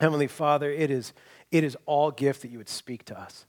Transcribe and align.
Heavenly 0.00 0.28
Father, 0.28 0.70
it 0.70 0.90
is, 0.90 1.12
it 1.50 1.62
is 1.62 1.76
all 1.84 2.10
gift 2.10 2.42
that 2.42 2.50
you 2.50 2.56
would 2.58 2.70
speak 2.70 3.04
to 3.04 3.18
us. 3.18 3.44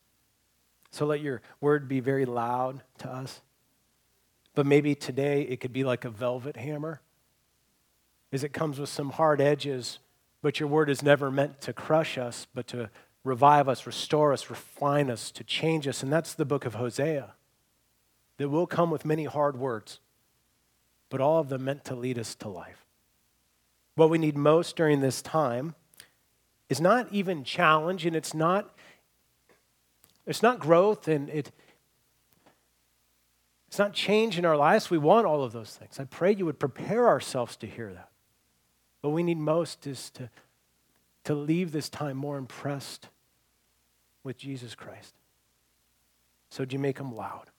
So 0.91 1.05
let 1.05 1.21
your 1.21 1.41
word 1.61 1.87
be 1.87 2.01
very 2.01 2.25
loud 2.25 2.83
to 2.99 3.09
us. 3.09 3.39
But 4.53 4.65
maybe 4.65 4.93
today 4.93 5.43
it 5.43 5.61
could 5.61 5.71
be 5.71 5.85
like 5.85 6.03
a 6.03 6.09
velvet 6.09 6.57
hammer, 6.57 6.99
as 8.33 8.43
it 8.43 8.51
comes 8.51 8.79
with 8.79 8.89
some 8.89 9.11
hard 9.11 9.39
edges, 9.39 9.99
but 10.41 10.59
your 10.59 10.67
word 10.67 10.89
is 10.89 11.01
never 11.01 11.31
meant 11.31 11.61
to 11.61 11.71
crush 11.71 12.17
us, 12.17 12.47
but 12.53 12.67
to 12.67 12.89
revive 13.23 13.69
us, 13.69 13.87
restore 13.87 14.33
us, 14.33 14.49
refine 14.49 15.09
us, 15.09 15.31
to 15.31 15.45
change 15.45 15.87
us. 15.87 16.03
And 16.03 16.11
that's 16.11 16.33
the 16.33 16.45
book 16.45 16.65
of 16.65 16.75
Hosea. 16.75 17.33
That 18.37 18.49
will 18.49 18.67
come 18.67 18.91
with 18.91 19.05
many 19.05 19.23
hard 19.23 19.57
words, 19.57 19.99
but 21.09 21.21
all 21.21 21.39
of 21.39 21.47
them 21.47 21.63
meant 21.63 21.85
to 21.85 21.95
lead 21.95 22.19
us 22.19 22.35
to 22.35 22.49
life. 22.49 22.85
What 23.95 24.09
we 24.09 24.17
need 24.17 24.35
most 24.35 24.75
during 24.75 24.99
this 24.99 25.21
time 25.21 25.75
is 26.71 26.79
not 26.79 27.05
even 27.11 27.43
challenge, 27.43 28.05
and 28.05 28.15
it's 28.15 28.33
not, 28.33 28.73
it's 30.25 30.41
not 30.41 30.57
growth, 30.57 31.05
and 31.09 31.29
it, 31.29 31.51
it's 33.67 33.77
not 33.77 33.91
change 33.91 34.39
in 34.39 34.45
our 34.45 34.55
lives. 34.55 34.89
We 34.89 34.97
want 34.97 35.25
all 35.27 35.43
of 35.43 35.51
those 35.51 35.75
things. 35.75 35.99
I 35.99 36.05
pray 36.05 36.33
you 36.33 36.45
would 36.45 36.59
prepare 36.59 37.09
ourselves 37.09 37.57
to 37.57 37.67
hear 37.67 37.91
that. 37.91 38.07
What 39.01 39.11
we 39.11 39.21
need 39.21 39.37
most 39.37 39.85
is 39.85 40.11
to, 40.11 40.29
to 41.25 41.35
leave 41.35 41.73
this 41.73 41.89
time 41.89 42.15
more 42.15 42.37
impressed 42.37 43.09
with 44.23 44.37
Jesus 44.37 44.73
Christ. 44.73 45.13
So, 46.51 46.63
do 46.63 46.73
you 46.73 46.79
make 46.79 46.99
them 46.99 47.13
loud? 47.13 47.49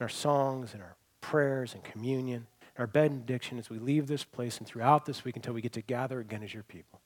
In 0.00 0.04
our 0.04 0.08
songs 0.08 0.74
and 0.74 0.82
our 0.82 0.96
prayers 1.20 1.74
and 1.74 1.84
communion, 1.84 2.48
our 2.76 2.88
benediction 2.88 3.56
as 3.60 3.70
we 3.70 3.78
leave 3.78 4.08
this 4.08 4.24
place 4.24 4.58
and 4.58 4.66
throughout 4.66 5.06
this 5.06 5.24
week 5.24 5.36
until 5.36 5.54
we 5.54 5.60
get 5.60 5.74
to 5.74 5.82
gather 5.82 6.18
again 6.18 6.42
as 6.42 6.52
your 6.52 6.64
people. 6.64 6.99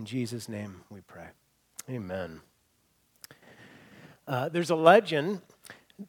In 0.00 0.06
Jesus' 0.06 0.48
name 0.48 0.80
we 0.88 1.02
pray. 1.02 1.26
Amen. 1.90 2.40
Uh, 4.26 4.48
there's 4.48 4.70
a 4.70 4.74
legend 4.74 5.42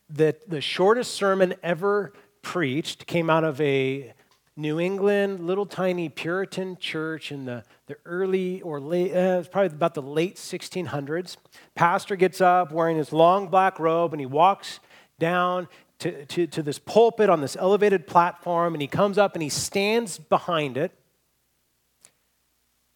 that 0.10 0.50
the 0.50 0.62
shortest 0.62 1.14
sermon 1.14 1.56
ever 1.62 2.14
preached 2.42 3.06
came 3.06 3.30
out 3.30 3.44
of 3.44 3.60
a 3.60 4.14
New 4.56 4.80
England, 4.80 5.46
little 5.46 5.66
tiny 5.66 6.08
Puritan 6.08 6.78
church 6.78 7.34
in 7.34 7.44
the, 7.44 7.66
the 7.88 7.98
early 8.06 8.62
or 8.62 8.80
late, 8.80 9.14
uh, 9.14 9.44
probably 9.52 9.76
about 9.76 9.94
the 9.94 10.02
late 10.02 10.38
1600s. 10.38 11.36
Pastor 11.76 12.16
gets 12.16 12.40
up 12.40 12.72
wearing 12.72 12.96
his 12.96 13.12
long 13.12 13.50
black 13.50 13.78
robe 13.78 14.14
and 14.14 14.22
he 14.22 14.26
walks 14.26 14.80
down 15.20 15.68
to, 16.00 16.26
to, 16.28 16.48
to 16.48 16.64
this 16.64 16.80
pulpit 16.80 17.30
on 17.30 17.42
this 17.42 17.58
elevated 17.58 18.08
platform 18.08 18.74
and 18.74 18.82
he 18.82 18.88
comes 18.88 19.18
up 19.18 19.34
and 19.34 19.44
he 19.44 19.50
stands 19.50 20.18
behind 20.18 20.78
it 20.78 20.94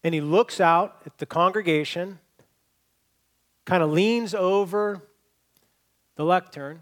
and 0.06 0.14
he 0.14 0.22
looks 0.22 0.62
out 0.62 1.02
at 1.08 1.18
the 1.18 1.26
congregation, 1.26 2.20
kind 3.66 3.82
of 3.82 3.90
leans 3.90 4.36
over 4.36 5.02
the 6.16 6.24
lectern, 6.24 6.82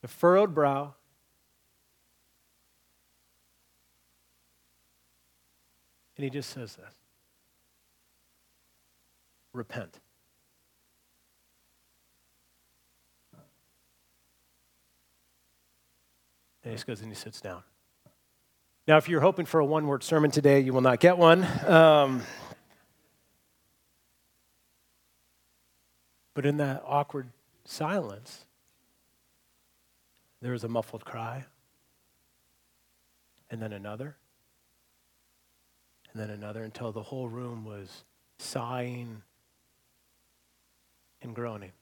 the 0.00 0.08
furrowed 0.08 0.54
brow, 0.54 0.94
And 6.16 6.24
he 6.24 6.30
just 6.30 6.48
says 6.48 6.76
this 6.76 6.94
repent. 9.52 10.00
And 16.64 16.78
he 16.78 16.84
goes 16.84 17.02
and 17.02 17.10
he 17.10 17.14
sits 17.14 17.42
down. 17.42 17.62
Now, 18.88 18.98
if 18.98 19.08
you're 19.08 19.20
hoping 19.20 19.46
for 19.46 19.58
a 19.58 19.64
one 19.64 19.88
word 19.88 20.04
sermon 20.04 20.30
today, 20.30 20.60
you 20.60 20.72
will 20.72 20.80
not 20.80 21.00
get 21.00 21.18
one. 21.18 21.44
Um, 21.66 22.22
but 26.34 26.46
in 26.46 26.58
that 26.58 26.84
awkward 26.86 27.26
silence, 27.64 28.44
there 30.40 30.52
was 30.52 30.62
a 30.62 30.68
muffled 30.68 31.04
cry, 31.04 31.46
and 33.50 33.60
then 33.60 33.72
another, 33.72 34.14
and 36.12 36.22
then 36.22 36.30
another 36.30 36.62
until 36.62 36.92
the 36.92 37.02
whole 37.02 37.28
room 37.28 37.64
was 37.64 38.04
sighing 38.38 39.20
and 41.22 41.34
groaning. 41.34 41.72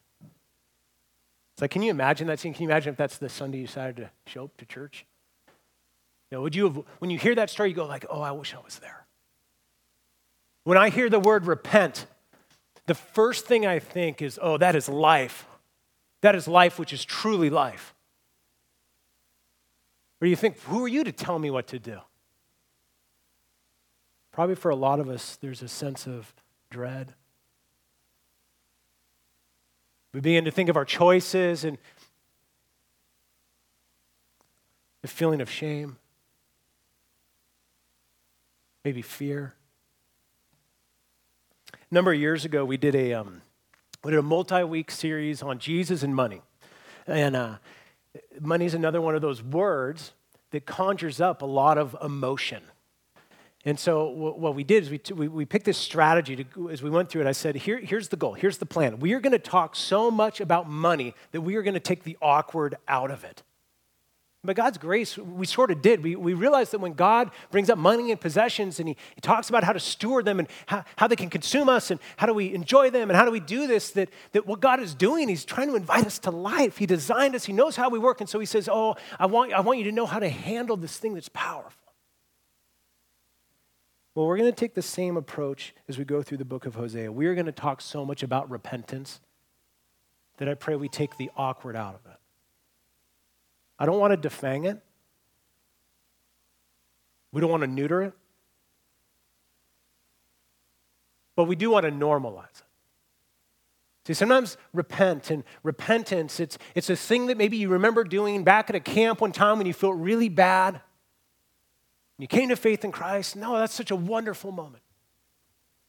It's 1.52 1.60
like, 1.60 1.70
can 1.70 1.82
you 1.82 1.90
imagine 1.90 2.28
that 2.28 2.40
scene? 2.40 2.54
Can 2.54 2.62
you 2.62 2.68
imagine 2.70 2.92
if 2.92 2.96
that's 2.96 3.18
the 3.18 3.28
Sunday 3.28 3.58
you 3.58 3.66
decided 3.66 3.96
to 3.96 4.10
show 4.26 4.44
up 4.44 4.56
to 4.56 4.64
church? 4.64 5.04
You 6.30 6.38
know, 6.38 6.42
would 6.42 6.54
you 6.54 6.64
have, 6.64 6.80
when 6.98 7.10
you 7.10 7.18
hear 7.18 7.34
that 7.34 7.50
story, 7.50 7.70
you 7.70 7.74
go 7.74 7.86
like, 7.86 8.06
oh, 8.10 8.20
I 8.20 8.32
wish 8.32 8.54
I 8.54 8.58
was 8.58 8.78
there. 8.78 9.06
When 10.64 10.78
I 10.78 10.88
hear 10.88 11.08
the 11.10 11.20
word 11.20 11.46
repent, 11.46 12.06
the 12.86 12.94
first 12.94 13.46
thing 13.46 13.66
I 13.66 13.78
think 13.78 14.22
is, 14.22 14.38
oh, 14.42 14.56
that 14.58 14.74
is 14.74 14.88
life. 14.88 15.46
That 16.22 16.34
is 16.34 16.48
life 16.48 16.78
which 16.78 16.92
is 16.92 17.04
truly 17.04 17.50
life. 17.50 17.94
Or 20.20 20.26
you 20.26 20.36
think, 20.36 20.58
who 20.62 20.82
are 20.84 20.88
you 20.88 21.04
to 21.04 21.12
tell 21.12 21.38
me 21.38 21.50
what 21.50 21.66
to 21.68 21.78
do? 21.78 21.98
Probably 24.32 24.54
for 24.54 24.70
a 24.70 24.76
lot 24.76 25.00
of 25.00 25.08
us, 25.08 25.36
there's 25.36 25.62
a 25.62 25.68
sense 25.68 26.06
of 26.06 26.32
dread. 26.70 27.12
We 30.12 30.20
begin 30.20 30.44
to 30.44 30.50
think 30.50 30.68
of 30.68 30.76
our 30.76 30.84
choices 30.84 31.64
and 31.64 31.76
the 35.02 35.08
feeling 35.08 35.40
of 35.40 35.50
shame, 35.50 35.98
maybe 38.84 39.00
fear. 39.00 39.54
A 41.72 41.94
number 41.94 42.12
of 42.12 42.20
years 42.20 42.44
ago, 42.44 42.64
we 42.64 42.76
did 42.76 42.94
a, 42.94 43.14
um, 43.14 43.40
we 44.04 44.10
did 44.10 44.18
a 44.18 44.22
multi 44.22 44.62
week 44.62 44.90
series 44.90 45.42
on 45.42 45.58
Jesus 45.58 46.02
and 46.02 46.14
money. 46.14 46.42
And 47.06 47.34
uh, 47.34 47.56
money 48.40 48.66
is 48.66 48.74
another 48.74 49.00
one 49.00 49.14
of 49.14 49.22
those 49.22 49.42
words 49.42 50.12
that 50.50 50.66
conjures 50.66 51.20
up 51.20 51.40
a 51.40 51.46
lot 51.46 51.78
of 51.78 51.96
emotion. 52.02 52.62
And 53.66 53.80
so 53.80 54.10
what 54.10 54.54
we 54.54 54.62
did 54.62 54.82
is 54.82 54.90
we, 54.90 55.00
we, 55.14 55.28
we 55.28 55.44
picked 55.46 55.64
this 55.64 55.78
strategy 55.78 56.44
to, 56.44 56.70
as 56.70 56.82
we 56.82 56.90
went 56.90 57.08
through 57.08 57.22
it. 57.22 57.26
I 57.26 57.32
said, 57.32 57.56
Here, 57.56 57.78
here's 57.78 58.08
the 58.08 58.16
goal, 58.16 58.34
here's 58.34 58.58
the 58.58 58.66
plan. 58.66 59.00
We 59.00 59.14
are 59.14 59.20
going 59.20 59.32
to 59.32 59.38
talk 59.38 59.74
so 59.74 60.10
much 60.10 60.42
about 60.42 60.68
money 60.68 61.14
that 61.32 61.40
we 61.40 61.56
are 61.56 61.62
going 61.62 61.74
to 61.74 61.80
take 61.80 62.04
the 62.04 62.18
awkward 62.20 62.76
out 62.86 63.10
of 63.10 63.24
it. 63.24 63.42
By 64.44 64.52
God's 64.52 64.76
grace, 64.76 65.16
we 65.16 65.46
sort 65.46 65.70
of 65.70 65.80
did. 65.80 66.02
We, 66.02 66.16
we 66.16 66.34
realized 66.34 66.72
that 66.72 66.80
when 66.80 66.92
God 66.92 67.30
brings 67.50 67.70
up 67.70 67.78
money 67.78 68.10
and 68.10 68.20
possessions 68.20 68.78
and 68.78 68.86
he, 68.88 68.96
he 69.14 69.20
talks 69.22 69.48
about 69.48 69.64
how 69.64 69.72
to 69.72 69.80
steward 69.80 70.26
them 70.26 70.38
and 70.38 70.48
how, 70.66 70.84
how 70.96 71.06
they 71.06 71.16
can 71.16 71.30
consume 71.30 71.70
us 71.70 71.90
and 71.90 71.98
how 72.18 72.26
do 72.26 72.34
we 72.34 72.54
enjoy 72.54 72.90
them 72.90 73.08
and 73.08 73.16
how 73.16 73.24
do 73.24 73.30
we 73.30 73.40
do 73.40 73.66
this, 73.66 73.90
that, 73.92 74.10
that 74.32 74.46
what 74.46 74.60
God 74.60 74.80
is 74.80 74.94
doing, 74.94 75.30
He's 75.30 75.46
trying 75.46 75.68
to 75.68 75.76
invite 75.76 76.04
us 76.04 76.18
to 76.20 76.30
life. 76.30 76.76
He 76.76 76.84
designed 76.84 77.34
us, 77.34 77.46
He 77.46 77.54
knows 77.54 77.74
how 77.74 77.88
we 77.88 77.98
work. 77.98 78.20
And 78.20 78.28
so 78.28 78.38
He 78.38 78.44
says, 78.44 78.68
Oh, 78.70 78.96
I 79.18 79.24
want, 79.24 79.54
I 79.54 79.60
want 79.60 79.78
you 79.78 79.84
to 79.84 79.92
know 79.92 80.04
how 80.04 80.18
to 80.18 80.28
handle 80.28 80.76
this 80.76 80.98
thing 80.98 81.14
that's 81.14 81.30
powerful. 81.30 81.94
Well, 84.14 84.26
we're 84.26 84.36
going 84.36 84.52
to 84.52 84.56
take 84.56 84.74
the 84.74 84.82
same 84.82 85.16
approach 85.16 85.74
as 85.88 85.98
we 85.98 86.04
go 86.04 86.22
through 86.22 86.38
the 86.38 86.44
book 86.44 86.66
of 86.66 86.74
Hosea. 86.74 87.10
We 87.10 87.26
are 87.26 87.34
going 87.34 87.46
to 87.46 87.52
talk 87.52 87.80
so 87.80 88.04
much 88.04 88.22
about 88.22 88.50
repentance 88.50 89.20
that 90.36 90.48
I 90.50 90.54
pray 90.54 90.76
we 90.76 90.88
take 90.88 91.16
the 91.16 91.30
awkward 91.34 91.76
out 91.76 91.94
of 91.94 92.12
it. 92.12 92.18
I 93.78 93.86
don't 93.86 93.98
want 93.98 94.20
to 94.20 94.28
defang 94.28 94.66
it. 94.66 94.80
We 97.32 97.40
don't 97.40 97.50
want 97.50 97.62
to 97.62 97.66
neuter 97.66 98.02
it. 98.02 98.12
But 101.36 101.44
we 101.44 101.56
do 101.56 101.70
want 101.70 101.84
to 101.84 101.90
normalize 101.90 102.44
it. 102.44 102.62
See, 104.06 104.14
sometimes 104.14 104.56
repent 104.72 105.30
and 105.30 105.44
repentance, 105.62 106.38
it's, 106.38 106.58
it's 106.74 106.90
a 106.90 106.96
thing 106.96 107.26
that 107.26 107.38
maybe 107.38 107.56
you 107.56 107.70
remember 107.70 108.04
doing 108.04 108.44
back 108.44 108.68
at 108.68 108.76
a 108.76 108.80
camp 108.80 109.22
one 109.22 109.32
time 109.32 109.56
when 109.58 109.66
you 109.66 109.72
felt 109.72 109.96
really 109.96 110.28
bad. 110.28 110.80
You 112.18 112.28
came 112.28 112.50
to 112.50 112.56
faith 112.56 112.84
in 112.84 112.92
Christ. 112.92 113.34
No, 113.34 113.56
oh, 113.56 113.58
that's 113.58 113.74
such 113.74 113.90
a 113.90 113.96
wonderful 113.96 114.52
moment. 114.52 114.82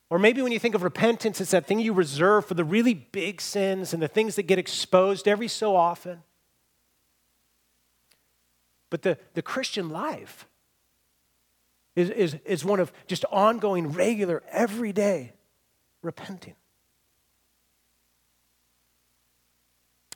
Or 0.09 0.17
maybe 0.17 0.41
when 0.41 0.51
you 0.51 0.59
think 0.59 0.75
of 0.75 0.83
repentance, 0.83 1.41
it's 1.41 1.51
that 1.51 1.65
thing 1.65 1.79
you 1.79 1.91
reserve 1.91 2.45
for 2.45 2.53
the 2.53 2.63
really 2.63 2.93
big 2.93 3.41
sins 3.41 3.93
and 3.93 4.01
the 4.01 4.07
things 4.07 4.35
that 4.35 4.43
get 4.43 4.59
exposed 4.59 5.27
every 5.27 5.47
so 5.47 5.75
often. 5.75 6.23
But 8.89 9.01
the, 9.01 9.17
the 9.33 9.41
Christian 9.41 9.89
life 9.89 10.47
is, 11.95 12.09
is, 12.09 12.35
is 12.45 12.65
one 12.65 12.79
of 12.79 12.91
just 13.07 13.25
ongoing, 13.31 13.91
regular, 13.91 14.43
everyday 14.51 15.33
repenting. 16.01 16.55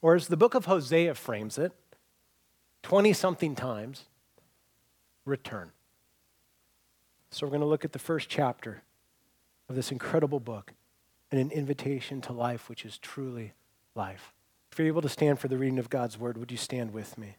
Or 0.02 0.16
as 0.16 0.28
the 0.28 0.38
book 0.38 0.56
of 0.56 0.66
Hosea 0.66 1.14
frames 1.16 1.58
it, 1.58 1.74
20 2.84 3.12
something 3.14 3.56
times, 3.56 4.06
return. 5.26 5.72
So 7.32 7.46
we're 7.46 7.52
going 7.52 7.62
to 7.62 7.68
look 7.68 7.86
at 7.86 7.92
the 7.92 8.00
first 8.00 8.30
chapter 8.30 8.82
of 9.68 9.76
this 9.76 9.92
incredible 9.92 10.40
book 10.40 10.74
and 11.32 11.40
an 11.40 11.52
invitation 11.52 12.22
to 12.22 12.34
life, 12.34 12.70
which 12.70 12.86
is 12.86 12.98
truly 12.98 13.54
life. 13.94 14.34
If 14.72 14.80
you're 14.80 14.88
able 14.88 15.02
to 15.02 15.10
stand 15.10 15.40
for 15.40 15.48
the 15.48 15.58
reading 15.58 15.80
of 15.80 15.90
God's 15.90 16.18
word, 16.18 16.38
would 16.38 16.52
you 16.52 16.58
stand 16.58 16.94
with 16.94 17.18
me? 17.18 17.36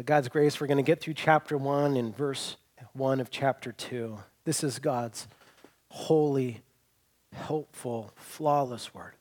By 0.00 0.04
God's 0.04 0.28
grace, 0.30 0.58
we're 0.58 0.66
going 0.66 0.78
to 0.78 0.82
get 0.82 1.02
through 1.02 1.12
chapter 1.12 1.58
1 1.58 1.94
and 1.94 2.16
verse 2.16 2.56
1 2.94 3.20
of 3.20 3.30
chapter 3.30 3.70
2. 3.70 4.18
This 4.46 4.64
is 4.64 4.78
God's 4.78 5.28
holy, 5.90 6.62
helpful, 7.34 8.10
flawless 8.16 8.94
word. 8.94 9.12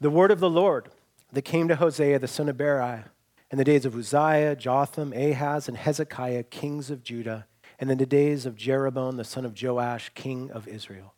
The 0.00 0.10
word 0.10 0.32
of 0.32 0.40
the 0.40 0.50
Lord 0.50 0.88
that 1.32 1.42
came 1.42 1.68
to 1.68 1.76
Hosea 1.76 2.18
the 2.18 2.26
son 2.26 2.48
of 2.48 2.56
Beeri 2.56 3.04
in 3.52 3.58
the 3.58 3.62
days 3.62 3.84
of 3.84 3.94
Uzziah, 3.94 4.56
Jotham, 4.56 5.12
Ahaz, 5.12 5.68
and 5.68 5.76
Hezekiah, 5.76 6.42
kings 6.42 6.90
of 6.90 7.04
Judah, 7.04 7.46
and 7.78 7.88
in 7.88 7.98
the 7.98 8.06
days 8.06 8.46
of 8.46 8.56
Jeroboam 8.56 9.16
the 9.16 9.22
son 9.22 9.44
of 9.44 9.54
Joash, 9.62 10.10
king 10.16 10.50
of 10.50 10.66
Israel. 10.66 11.14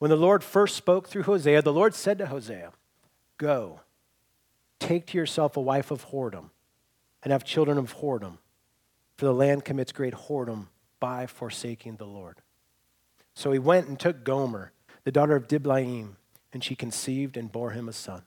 When 0.00 0.10
the 0.10 0.16
Lord 0.16 0.42
first 0.42 0.74
spoke 0.74 1.06
through 1.06 1.22
Hosea, 1.22 1.62
the 1.62 1.72
Lord 1.72 1.94
said 1.94 2.18
to 2.18 2.26
Hosea, 2.26 2.72
Go, 3.38 3.82
take 4.80 5.06
to 5.06 5.16
yourself 5.16 5.56
a 5.56 5.60
wife 5.60 5.92
of 5.92 6.06
whoredom, 6.06 6.50
and 7.24 7.32
have 7.32 7.42
children 7.42 7.78
of 7.78 7.96
whoredom, 7.96 8.38
for 9.16 9.24
the 9.24 9.34
land 9.34 9.64
commits 9.64 9.90
great 9.90 10.14
whoredom 10.14 10.66
by 11.00 11.26
forsaking 11.26 11.96
the 11.96 12.06
Lord. 12.06 12.42
So 13.34 13.50
he 13.50 13.58
went 13.58 13.88
and 13.88 13.98
took 13.98 14.24
Gomer, 14.24 14.72
the 15.02 15.10
daughter 15.10 15.34
of 15.34 15.48
Diblaim, 15.48 16.16
and 16.52 16.62
she 16.62 16.76
conceived 16.76 17.36
and 17.36 17.50
bore 17.50 17.70
him 17.70 17.88
a 17.88 17.92
son. 17.92 18.22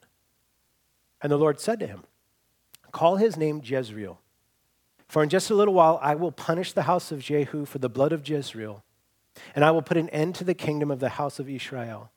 And 1.21 1.31
the 1.31 1.38
Lord 1.38 1.59
said 1.59 1.79
to 1.79 1.88
him, 1.88 2.03
Call 2.91 3.17
his 3.17 3.38
name 3.38 3.61
Jezreel, 3.63 4.19
for 5.07 5.23
in 5.23 5.29
just 5.29 5.49
a 5.49 5.55
little 5.55 5.73
while 5.73 5.99
I 6.01 6.15
will 6.15 6.31
punish 6.31 6.73
the 6.73 6.83
house 6.83 7.11
of 7.11 7.21
Jehu 7.21 7.65
for 7.65 7.77
the 7.77 7.89
blood 7.89 8.11
of 8.11 8.27
Jezreel, 8.27 8.83
and 9.55 9.63
I 9.63 9.71
will 9.71 9.81
put 9.81 9.97
an 9.97 10.09
end 10.09 10.35
to 10.35 10.44
the 10.44 10.53
kingdom 10.53 10.89
of 10.89 10.99
the 10.99 11.09
house 11.09 11.39
of 11.39 11.49
Israel. 11.49 12.11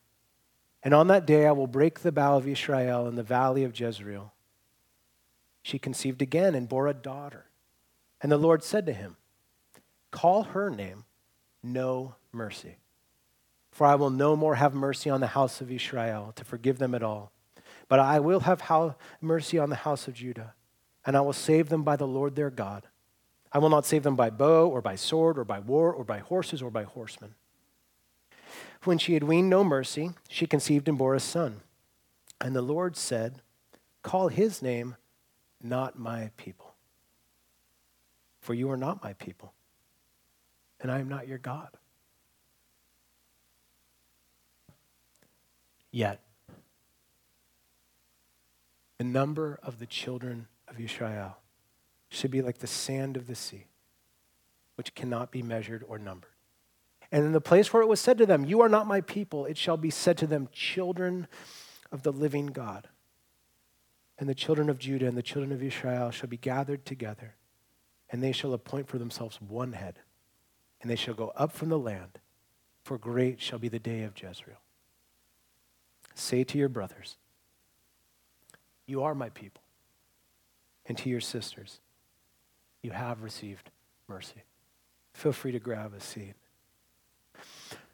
And 0.83 0.95
on 0.95 1.09
that 1.09 1.27
day 1.27 1.47
I 1.47 1.53
will 1.53 1.67
break 1.67 2.01
the 2.01 2.13
bow 2.13 2.37
of 2.37 2.49
Israel 2.49 3.07
in 3.07 3.17
the 3.17 3.23
valley 3.23 3.65
of 3.65 3.79
Jezreel. 3.79 4.33
She 5.63 5.79
conceived 5.79 6.23
again 6.23 6.55
and 6.55 6.69
bore 6.69 6.89
a 6.89 6.95
daughter. 6.95 7.47
And 8.21 8.31
the 8.31 8.39
Lord 8.39 8.63
said 8.63 8.87
to 8.87 8.93
him, 8.93 9.17
Call 10.11 10.43
her 10.45 10.71
name 10.71 11.05
No 11.63 12.17
Mercy. 12.33 12.77
For 13.71 13.87
I 13.87 13.95
will 13.95 14.11
no 14.11 14.37
more 14.37 14.57
have 14.57 14.75
mercy 14.75 15.09
on 15.11 15.21
the 15.21 15.29
house 15.29 15.61
of 15.61 15.71
Israel 15.71 16.33
to 16.37 16.45
forgive 16.45 16.79
them 16.79 16.95
at 16.95 17.03
all. 17.03 17.33
But 17.89 18.01
I 18.01 18.21
will 18.21 18.41
have 18.41 18.97
mercy 19.21 19.59
on 19.59 19.71
the 19.71 19.77
house 19.77 20.09
of 20.09 20.15
Judah, 20.15 20.55
and 21.05 21.17
I 21.17 21.21
will 21.21 21.33
save 21.33 21.69
them 21.69 21.83
by 21.83 21.97
the 21.97 22.07
Lord 22.07 22.37
their 22.37 22.51
God. 22.51 22.87
I 23.53 23.59
will 23.59 23.69
not 23.69 23.87
save 23.87 24.03
them 24.03 24.17
by 24.17 24.31
bow 24.31 24.69
or 24.69 24.81
by 24.81 24.97
sword 24.97 25.39
or 25.39 25.45
by 25.45 25.59
war 25.59 25.93
or 25.93 26.05
by 26.05 26.19
horses 26.19 26.63
or 26.63 26.71
by 26.71 26.85
horsemen. 26.85 27.35
When 28.85 28.99
she 28.99 29.15
had 29.15 29.25
weaned 29.25 29.51
no 29.51 29.65
mercy, 29.65 30.11
she 30.29 30.47
conceived 30.47 30.89
and 30.89 30.97
bore 30.97 31.15
a 31.15 31.21
son. 31.21 31.61
And 32.41 32.55
the 32.55 32.63
Lord 32.63 32.97
said, 32.97 33.43
Call 34.03 34.29
his 34.29 34.63
name 34.63 34.97
not 35.63 35.99
my 35.99 36.31
people, 36.37 36.75
for 38.41 38.55
you 38.55 38.71
are 38.71 38.77
not 38.77 39.03
my 39.03 39.13
people, 39.15 39.53
and 40.81 40.91
I 40.91 40.99
am 40.99 41.09
not 41.09 41.29
your 41.29 41.39
God. 41.39 41.69
Yet, 45.91 46.21
the 48.99 49.05
number 49.05 49.59
of 49.63 49.79
the 49.79 49.87
children 49.87 50.47
of 50.69 50.79
Israel 50.79 51.39
should 52.11 52.31
be 52.31 52.43
like 52.43 52.59
the 52.59 52.67
sand 52.67 53.17
of 53.17 53.27
the 53.27 53.35
sea, 53.35 53.67
which 54.77 54.95
cannot 54.95 55.31
be 55.31 55.43
measured 55.43 55.85
or 55.89 55.99
numbered. 55.99 56.31
And 57.13 57.25
in 57.25 57.33
the 57.33 57.41
place 57.41 57.73
where 57.73 57.83
it 57.83 57.89
was 57.89 58.01
said 58.01 58.19
to 58.19 58.27
them, 58.27 58.45
You 58.45 58.61
are 58.61 58.69
not 58.69 58.87
my 58.87 59.01
people, 59.01 59.47
it 59.47 59.57
shall 59.57 59.77
be 59.77 59.91
said 59.91 60.17
to 60.19 60.27
them, 60.27 60.49
Children 60.53 61.27
of 61.91 62.03
the 62.03 62.13
living 62.13 62.49
God. 62.49 62.89
And 64.21 64.29
the 64.29 64.35
children 64.35 64.69
of 64.69 64.79
Judah 64.79 65.07
and 65.07 65.17
the 65.17 65.23
children 65.23 65.51
of 65.51 65.63
Israel 65.63 66.11
shall 66.11 66.29
be 66.29 66.37
gathered 66.37 66.85
together, 66.85 67.37
and 68.11 68.23
they 68.23 68.33
shall 68.33 68.53
appoint 68.53 68.87
for 68.87 68.99
themselves 68.99 69.41
one 69.41 69.73
head, 69.73 69.99
and 70.83 70.91
they 70.91 70.97
shall 70.97 71.15
go 71.15 71.33
up 71.37 71.53
from 71.53 71.71
the 71.71 71.79
land, 71.79 72.19
for 72.85 72.99
great 72.99 73.41
shall 73.41 73.59
be 73.59 73.69
the 73.69 73.79
day 73.79 74.03
of 74.03 74.13
Jezreel. 74.21 74.59
Say 76.15 76.45
to 76.45 76.59
your 76.59 76.69
brothers, 76.69 77.17
You 78.87 79.03
are 79.03 79.15
my 79.15 79.31
people. 79.31 79.63
And 80.85 80.99
to 80.99 81.09
your 81.09 81.21
sisters, 81.21 81.81
You 82.83 82.91
have 82.91 83.23
received 83.23 83.71
mercy. 84.07 84.43
Feel 85.15 85.33
free 85.33 85.53
to 85.53 85.59
grab 85.59 85.95
a 85.95 86.01
seat. 86.01 86.35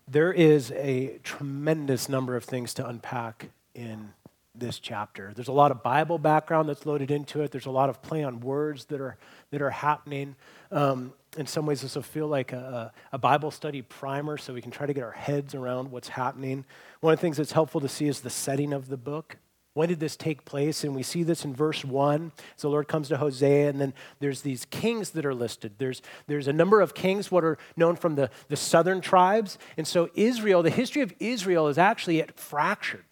There 0.08 0.32
is 0.32 0.72
a 0.72 1.19
tremendous 1.22 2.08
number 2.08 2.34
of 2.34 2.43
things 2.43 2.75
to 2.75 2.87
unpack 2.87 3.50
in 3.75 4.12
this 4.58 4.79
chapter. 4.79 5.32
There's 5.35 5.49
a 5.49 5.53
lot 5.53 5.70
of 5.70 5.82
Bible 5.82 6.19
background 6.19 6.69
that's 6.69 6.87
loaded 6.87 7.11
into 7.11 7.43
it. 7.43 7.50
There's 7.50 7.67
a 7.67 7.70
lot 7.70 7.88
of 7.88 8.03
play 8.03 8.25
on 8.25 8.41
words 8.41 8.87
that 8.87 9.00
are 9.00 9.17
that 9.50 9.62
are 9.62 9.70
happening. 9.70 10.37
Um, 10.70 11.12
in 11.37 11.47
some 11.47 11.67
ways, 11.67 11.82
this 11.82 11.94
will 11.94 12.03
feel 12.03 12.29
like 12.29 12.53
a, 12.53 12.93
a, 13.12 13.19
Bible 13.19 13.50
study 13.50 13.82
primer, 13.82 14.38
so 14.38 14.55
we 14.55 14.62
can 14.62 14.70
try 14.70 14.87
to 14.87 14.94
get 14.94 15.05
our 15.05 15.12
heads 15.12 15.55
around 15.55 15.91
what's 15.91 16.08
happening. 16.08 16.64
One 17.00 17.12
of 17.12 17.19
the 17.19 17.23
things 17.23 17.37
that's 17.37 17.53
helpful 17.53 17.81
to 17.82 17.88
see 17.88 18.08
is 18.08 18.20
the 18.20 18.31
setting 18.31 18.73
of 18.73 18.88
the 18.88 18.97
book. 18.97 19.37
When 19.75 19.91
did 19.91 20.00
this 20.00 20.17
take 20.17 20.47
place? 20.47 20.85
And 20.85 20.94
we 20.94 21.03
see 21.03 21.23
this 21.23 21.44
in 21.44 21.55
verse 21.55 21.85
1. 21.85 22.32
So 22.56 22.69
the 22.69 22.73
Lord 22.73 22.88
comes 22.88 23.08
to 23.08 23.19
Hosea, 23.19 23.69
and 23.69 23.79
then 23.79 23.93
there's 24.20 24.41
these 24.41 24.64
kings 24.64 25.11
that 25.11 25.26
are 25.26 25.35
listed. 25.35 25.75
There's, 25.76 26.00
there's 26.26 26.49
a 26.49 26.53
number 26.55 26.81
of 26.81 26.94
kings, 26.94 27.31
what 27.31 27.44
are 27.44 27.58
known 27.76 27.97
from 27.97 28.14
the, 28.14 28.31
the 28.49 28.56
southern 28.56 29.03
tribes. 29.03 29.58
And 29.76 29.87
so 29.87 30.08
Israel, 30.14 30.62
the 30.62 30.70
history 30.70 31.03
of 31.03 31.12
Israel 31.20 31.69
is 31.69 31.76
actually 31.76 32.23
at 32.23 32.41
fractured. 32.41 33.05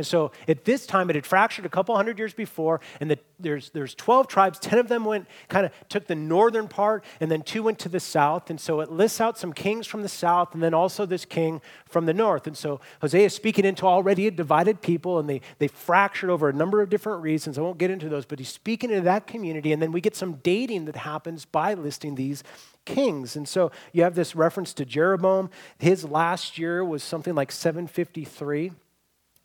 And 0.00 0.06
so 0.06 0.32
at 0.48 0.64
this 0.64 0.86
time, 0.86 1.10
it 1.10 1.14
had 1.14 1.26
fractured 1.26 1.66
a 1.66 1.68
couple 1.68 1.94
hundred 1.94 2.18
years 2.18 2.32
before, 2.32 2.80
and 3.00 3.10
the, 3.10 3.18
there's, 3.38 3.68
there's 3.70 3.94
12 3.94 4.28
tribes. 4.28 4.58
10 4.58 4.78
of 4.78 4.88
them 4.88 5.04
went, 5.04 5.28
kind 5.48 5.66
of 5.66 5.72
took 5.90 6.06
the 6.06 6.14
northern 6.14 6.68
part, 6.68 7.04
and 7.20 7.30
then 7.30 7.42
two 7.42 7.62
went 7.62 7.78
to 7.80 7.90
the 7.90 8.00
south. 8.00 8.48
And 8.48 8.58
so 8.58 8.80
it 8.80 8.90
lists 8.90 9.20
out 9.20 9.36
some 9.36 9.52
kings 9.52 9.86
from 9.86 10.00
the 10.00 10.08
south, 10.08 10.54
and 10.54 10.62
then 10.62 10.72
also 10.72 11.04
this 11.04 11.26
king 11.26 11.60
from 11.84 12.06
the 12.06 12.14
north. 12.14 12.46
And 12.46 12.56
so 12.56 12.80
Hosea 13.02 13.26
is 13.26 13.34
speaking 13.34 13.66
into 13.66 13.84
already 13.84 14.26
a 14.26 14.30
divided 14.30 14.80
people, 14.80 15.18
and 15.18 15.28
they, 15.28 15.42
they 15.58 15.68
fractured 15.68 16.30
over 16.30 16.48
a 16.48 16.54
number 16.54 16.80
of 16.80 16.88
different 16.88 17.22
reasons. 17.22 17.58
I 17.58 17.60
won't 17.60 17.76
get 17.76 17.90
into 17.90 18.08
those, 18.08 18.24
but 18.24 18.38
he's 18.38 18.48
speaking 18.48 18.88
into 18.88 19.02
that 19.02 19.26
community. 19.26 19.70
And 19.70 19.82
then 19.82 19.92
we 19.92 20.00
get 20.00 20.16
some 20.16 20.36
dating 20.42 20.86
that 20.86 20.96
happens 20.96 21.44
by 21.44 21.74
listing 21.74 22.14
these 22.14 22.42
kings. 22.86 23.36
And 23.36 23.46
so 23.46 23.70
you 23.92 24.02
have 24.02 24.14
this 24.14 24.34
reference 24.34 24.72
to 24.74 24.86
Jeroboam. 24.86 25.50
His 25.78 26.04
last 26.04 26.56
year 26.56 26.82
was 26.82 27.02
something 27.02 27.34
like 27.34 27.52
753. 27.52 28.72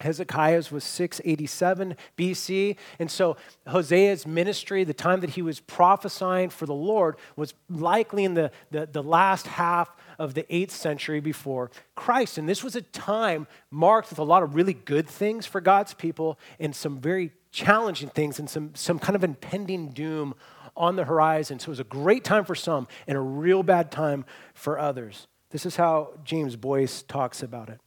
Hezekiah's 0.02 0.72
was 0.72 0.84
687 0.84 1.96
BC. 2.18 2.76
And 3.00 3.10
so 3.10 3.38
Hosea's 3.68 4.28
ministry, 4.28 4.84
the 4.84 4.94
time 4.94 5.22
that 5.22 5.32
he 5.32 5.42
was 5.42 5.62
prophesying 5.62 6.50
for 6.50 6.66
the 6.66 6.74
Lord, 6.74 7.16
was 7.36 7.54
likely 7.70 8.26
in 8.26 8.34
the, 8.34 8.52
the, 8.72 8.88
the, 8.92 9.02
last 9.02 9.48
half 9.48 9.90
of 10.20 10.34
the 10.34 10.44
8th 10.44 10.72
century 10.72 11.22
before 11.22 11.72
Christ. 11.96 12.38
And 12.38 12.48
this 12.48 12.64
was 12.64 12.76
a 12.76 12.82
time 12.82 13.48
marked 13.72 14.10
with 14.10 14.20
a 14.20 14.24
lot 14.24 14.44
of 14.44 14.54
really 14.54 14.74
good 14.74 15.08
things 15.08 15.46
for 15.46 15.62
God's 15.62 15.94
people 15.94 16.38
and 16.60 16.76
some 16.76 17.00
very 17.00 17.32
challenging 17.52 18.10
things 18.10 18.38
and 18.38 18.50
some, 18.50 18.76
some 18.76 19.00
kind 19.00 19.16
of 19.16 19.24
impending 19.24 19.90
doom 19.90 20.36
on 20.76 20.98
the 20.98 21.06
horizon. 21.06 21.58
So 21.60 21.68
it 21.68 21.70
was 21.70 21.80
a 21.80 21.86
great 21.86 22.26
time 22.26 22.44
for 22.44 22.56
some 22.56 22.88
and 23.08 23.18
a 23.18 23.22
real 23.22 23.64
bad 23.64 23.92
time 23.92 24.26
for 24.54 24.78
others. 24.78 25.28
This 25.52 25.66
is 25.66 25.78
how 25.78 26.10
James 26.26 26.58
Boice 26.58 27.02
talks 27.04 27.42
about 27.42 27.70
it. 27.70 27.80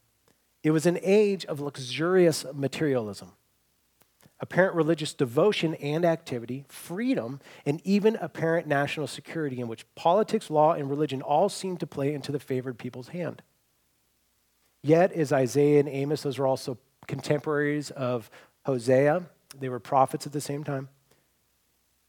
It 0.63 0.71
was 0.71 0.85
an 0.85 0.99
age 1.01 1.45
of 1.45 1.59
luxurious 1.59 2.45
materialism, 2.53 3.31
apparent 4.39 4.75
religious 4.75 5.13
devotion 5.13 5.75
and 5.75 6.03
activity, 6.03 6.65
freedom, 6.67 7.39
and 7.65 7.81
even 7.85 8.17
apparent 8.17 8.67
national 8.67 9.07
security, 9.07 9.61
in 9.61 9.67
which 9.67 9.85
politics, 9.95 10.49
law, 10.49 10.73
and 10.73 10.89
religion 10.89 11.21
all 11.21 11.49
seemed 11.49 11.79
to 11.79 11.87
play 11.87 12.13
into 12.13 12.31
the 12.31 12.39
favored 12.39 12.77
people's 12.77 13.09
hand. 13.09 13.41
Yet, 14.81 15.11
as 15.13 15.31
Isaiah 15.31 15.79
and 15.79 15.89
Amos, 15.89 16.23
those 16.23 16.37
were 16.37 16.47
also 16.47 16.77
contemporaries 17.07 17.91
of 17.91 18.29
Hosea, 18.65 19.23
they 19.57 19.69
were 19.69 19.79
prophets 19.79 20.27
at 20.27 20.33
the 20.33 20.41
same 20.41 20.63
time. 20.63 20.89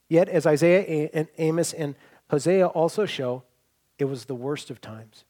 Yet, 0.08 0.28
as 0.28 0.46
Isaiah 0.46 1.08
and 1.14 1.28
Amos 1.38 1.72
and 1.72 1.94
Hosea 2.30 2.66
also 2.66 3.06
show, 3.06 3.44
it 3.98 4.04
was 4.06 4.24
the 4.24 4.34
worst 4.34 4.70
of 4.70 4.80
times 4.80 5.24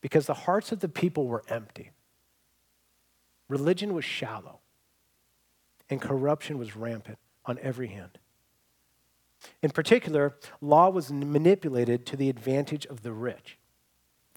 because 0.00 0.26
the 0.26 0.34
hearts 0.34 0.72
of 0.72 0.80
the 0.80 0.88
people 0.88 1.26
were 1.26 1.42
empty. 1.48 1.90
Religion 3.48 3.94
was 3.94 4.04
shallow, 4.04 4.60
and 5.88 6.00
corruption 6.00 6.58
was 6.58 6.76
rampant 6.76 7.18
on 7.44 7.58
every 7.62 7.88
hand. 7.88 8.18
In 9.62 9.70
particular, 9.70 10.36
law 10.60 10.90
was 10.90 11.10
manipulated 11.10 12.06
to 12.06 12.16
the 12.16 12.28
advantage 12.28 12.86
of 12.86 13.02
the 13.02 13.12
rich, 13.12 13.58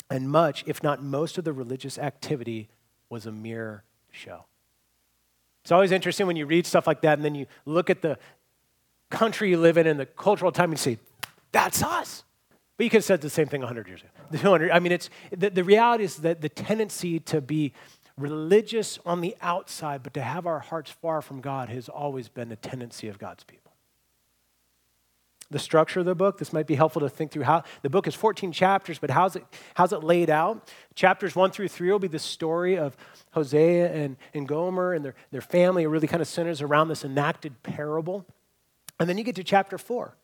and 0.10 0.30
much, 0.30 0.64
if 0.66 0.82
not 0.82 1.04
most, 1.04 1.38
of 1.38 1.44
the 1.44 1.54
religious 1.54 1.98
activity 1.98 2.70
was 3.10 3.26
a 3.26 3.32
mere 3.32 3.84
show. 4.12 4.46
It's 5.64 5.72
always 5.72 5.92
interesting 5.92 6.28
when 6.28 6.36
you 6.36 6.46
read 6.46 6.66
stuff 6.66 6.88
like 6.88 7.02
that 7.02 7.18
and 7.18 7.24
then 7.24 7.36
you 7.36 7.46
look 7.66 7.90
at 7.90 8.02
the 8.02 8.18
country 9.10 9.50
you 9.50 9.58
live 9.58 9.78
in 9.78 9.88
and 9.88 10.00
the 10.00 10.06
cultural 10.06 10.52
time 10.52 10.72
and 10.72 10.74
you 10.74 10.78
say, 10.84 10.98
that's 11.52 11.82
us. 11.82 12.24
But 12.84 12.88
you 12.88 12.90
could 12.90 12.98
have 12.98 13.06
said 13.06 13.22
the 13.22 13.30
same 13.30 13.48
thing 13.48 13.62
100 13.62 13.88
years 13.88 14.02
ago. 14.02 14.38
200, 14.38 14.70
I 14.70 14.80
mean, 14.80 14.92
it's, 14.92 15.10
the, 15.32 15.50
the 15.50 15.64
reality 15.64 16.04
is 16.04 16.18
that 16.18 16.42
the 16.42 16.50
tendency 16.50 17.18
to 17.22 17.40
be 17.40 17.72
religious 18.18 19.00
on 19.06 19.22
the 19.22 19.38
outside, 19.42 20.04
but 20.04 20.14
to 20.16 20.22
have 20.22 20.46
our 20.46 20.60
hearts 20.60 20.92
far 20.92 21.22
from 21.22 21.40
God 21.40 21.70
has 21.70 21.88
always 21.88 22.28
been 22.28 22.52
a 22.52 22.58
tendency 22.58 23.08
of 23.08 23.18
God's 23.18 23.46
people. 23.46 23.72
the 25.50 25.60
structure 25.60 26.02
of 26.02 26.06
the 26.06 26.14
book. 26.14 26.40
This 26.40 26.52
might 26.52 26.68
be 26.68 26.76
helpful 26.76 27.00
to 27.00 27.08
think 27.08 27.32
through 27.32 27.44
how 27.44 27.64
the 27.84 27.90
book 27.90 28.06
is 28.06 28.16
14 28.16 28.52
chapters, 28.52 29.00
but 29.00 29.10
how's 29.10 29.38
it, 29.38 29.46
how's 29.76 29.94
it 29.94 30.04
laid 30.04 30.30
out? 30.30 30.70
Chapters 30.94 31.38
one 31.38 31.52
through 31.52 31.70
three 31.70 31.90
will 31.90 32.00
be 32.00 32.10
the 32.10 32.20
story 32.20 32.78
of 32.78 32.98
Hosea 33.32 33.94
and, 33.94 34.18
and 34.34 34.46
Gomer 34.46 34.92
and 34.92 35.06
their, 35.06 35.16
their 35.32 35.40
family. 35.40 35.84
It 35.84 35.88
really 35.88 36.08
kind 36.08 36.22
of 36.22 36.28
centers 36.28 36.62
around 36.62 36.90
this 36.90 37.06
enacted 37.06 37.64
parable. 37.64 38.26
And 39.00 39.08
then 39.08 39.18
you 39.18 39.24
get 39.24 39.38
to 39.38 39.44
chapter 39.46 39.78
four. 39.78 40.18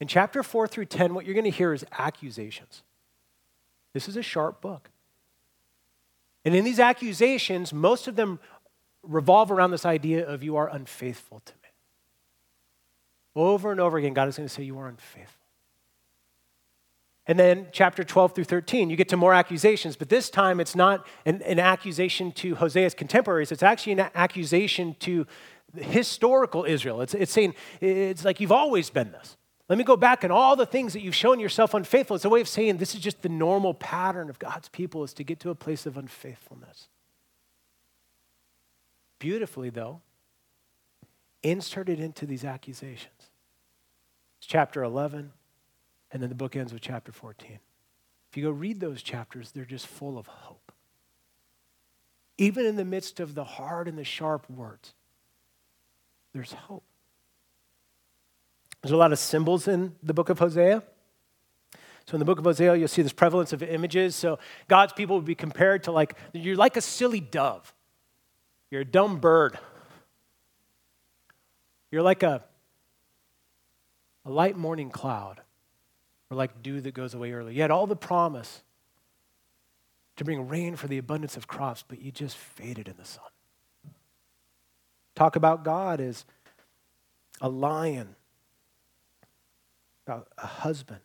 In 0.00 0.06
chapter 0.06 0.42
four 0.42 0.68
through 0.68 0.86
10, 0.86 1.14
what 1.14 1.24
you're 1.24 1.34
going 1.34 1.44
to 1.44 1.50
hear 1.50 1.72
is 1.72 1.84
accusations. 1.92 2.82
This 3.92 4.08
is 4.08 4.16
a 4.16 4.22
sharp 4.22 4.60
book. 4.60 4.90
And 6.44 6.54
in 6.54 6.64
these 6.64 6.78
accusations, 6.78 7.72
most 7.72 8.06
of 8.06 8.16
them 8.16 8.38
revolve 9.02 9.50
around 9.50 9.70
this 9.70 9.84
idea 9.84 10.26
of 10.26 10.42
you 10.42 10.56
are 10.56 10.68
unfaithful 10.68 11.40
to 11.40 11.52
me. 11.62 11.68
Over 13.34 13.72
and 13.72 13.80
over 13.80 13.98
again, 13.98 14.14
God 14.14 14.28
is 14.28 14.36
going 14.36 14.48
to 14.48 14.54
say, 14.54 14.62
You 14.62 14.78
are 14.78 14.88
unfaithful. 14.88 15.38
And 17.26 17.38
then 17.38 17.66
chapter 17.72 18.04
12 18.04 18.34
through 18.34 18.44
13, 18.44 18.88
you 18.88 18.96
get 18.96 19.10
to 19.10 19.16
more 19.16 19.34
accusations, 19.34 19.96
but 19.96 20.08
this 20.08 20.30
time 20.30 20.60
it's 20.60 20.74
not 20.74 21.06
an, 21.26 21.42
an 21.42 21.58
accusation 21.58 22.32
to 22.32 22.54
Hosea's 22.54 22.94
contemporaries, 22.94 23.52
it's 23.52 23.62
actually 23.62 23.92
an 23.92 24.08
accusation 24.14 24.96
to 25.00 25.26
historical 25.76 26.64
Israel. 26.64 27.02
It's, 27.02 27.12
it's 27.12 27.30
saying, 27.30 27.54
it's 27.82 28.24
like 28.24 28.40
you've 28.40 28.52
always 28.52 28.88
been 28.88 29.12
this. 29.12 29.36
Let 29.68 29.76
me 29.76 29.84
go 29.84 29.96
back 29.96 30.24
and 30.24 30.32
all 30.32 30.56
the 30.56 30.64
things 30.64 30.94
that 30.94 31.02
you've 31.02 31.14
shown 31.14 31.40
yourself 31.40 31.74
unfaithful. 31.74 32.16
It's 32.16 32.24
a 32.24 32.30
way 32.30 32.40
of 32.40 32.48
saying 32.48 32.78
this 32.78 32.94
is 32.94 33.00
just 33.02 33.20
the 33.20 33.28
normal 33.28 33.74
pattern 33.74 34.30
of 34.30 34.38
God's 34.38 34.68
people 34.68 35.04
is 35.04 35.12
to 35.14 35.24
get 35.24 35.40
to 35.40 35.50
a 35.50 35.54
place 35.54 35.84
of 35.84 35.98
unfaithfulness. 35.98 36.88
Beautifully, 39.18 39.68
though, 39.68 40.00
inserted 41.42 42.00
into 42.00 42.24
these 42.24 42.44
accusations. 42.44 43.30
It's 44.38 44.46
chapter 44.46 44.82
11, 44.82 45.32
and 46.12 46.22
then 46.22 46.28
the 46.28 46.34
book 46.34 46.56
ends 46.56 46.72
with 46.72 46.80
chapter 46.80 47.12
14. 47.12 47.58
If 48.30 48.36
you 48.36 48.44
go 48.44 48.50
read 48.50 48.80
those 48.80 49.02
chapters, 49.02 49.50
they're 49.50 49.64
just 49.64 49.86
full 49.86 50.18
of 50.18 50.26
hope. 50.26 50.72
Even 52.38 52.64
in 52.64 52.76
the 52.76 52.84
midst 52.84 53.20
of 53.20 53.34
the 53.34 53.44
hard 53.44 53.88
and 53.88 53.98
the 53.98 54.04
sharp 54.04 54.48
words, 54.48 54.94
there's 56.32 56.52
hope. 56.52 56.84
There's 58.82 58.92
a 58.92 58.96
lot 58.96 59.12
of 59.12 59.18
symbols 59.18 59.68
in 59.68 59.94
the 60.02 60.14
book 60.14 60.28
of 60.28 60.38
Hosea. 60.38 60.82
So 62.06 62.14
in 62.14 62.20
the 62.20 62.24
book 62.24 62.38
of 62.38 62.44
Hosea, 62.44 62.76
you'll 62.76 62.88
see 62.88 63.02
this 63.02 63.12
prevalence 63.12 63.52
of 63.52 63.62
images. 63.62 64.16
So 64.16 64.38
God's 64.66 64.92
people 64.92 65.16
would 65.16 65.24
be 65.24 65.34
compared 65.34 65.84
to 65.84 65.92
like, 65.92 66.16
you're 66.32 66.56
like 66.56 66.76
a 66.76 66.80
silly 66.80 67.20
dove. 67.20 67.74
You're 68.70 68.82
a 68.82 68.86
dumb 68.86 69.18
bird. 69.18 69.58
You're 71.90 72.02
like 72.02 72.22
a, 72.22 72.44
a 74.24 74.30
light 74.30 74.56
morning 74.56 74.90
cloud, 74.90 75.40
or 76.30 76.36
like 76.36 76.62
dew 76.62 76.80
that 76.82 76.92
goes 76.92 77.14
away 77.14 77.32
early. 77.32 77.54
You 77.54 77.62
had 77.62 77.70
all 77.70 77.86
the 77.86 77.96
promise 77.96 78.62
to 80.16 80.24
bring 80.24 80.48
rain 80.48 80.76
for 80.76 80.86
the 80.86 80.98
abundance 80.98 81.36
of 81.36 81.46
crops, 81.46 81.84
but 81.86 82.02
you 82.02 82.10
just 82.10 82.36
faded 82.36 82.88
in 82.88 82.94
the 82.98 83.04
sun. 83.04 83.24
Talk 85.14 85.36
about 85.36 85.64
God 85.64 86.00
as 86.00 86.26
a 87.40 87.48
lion, 87.48 88.16
about 90.08 90.28
a 90.38 90.46
husband 90.46 91.00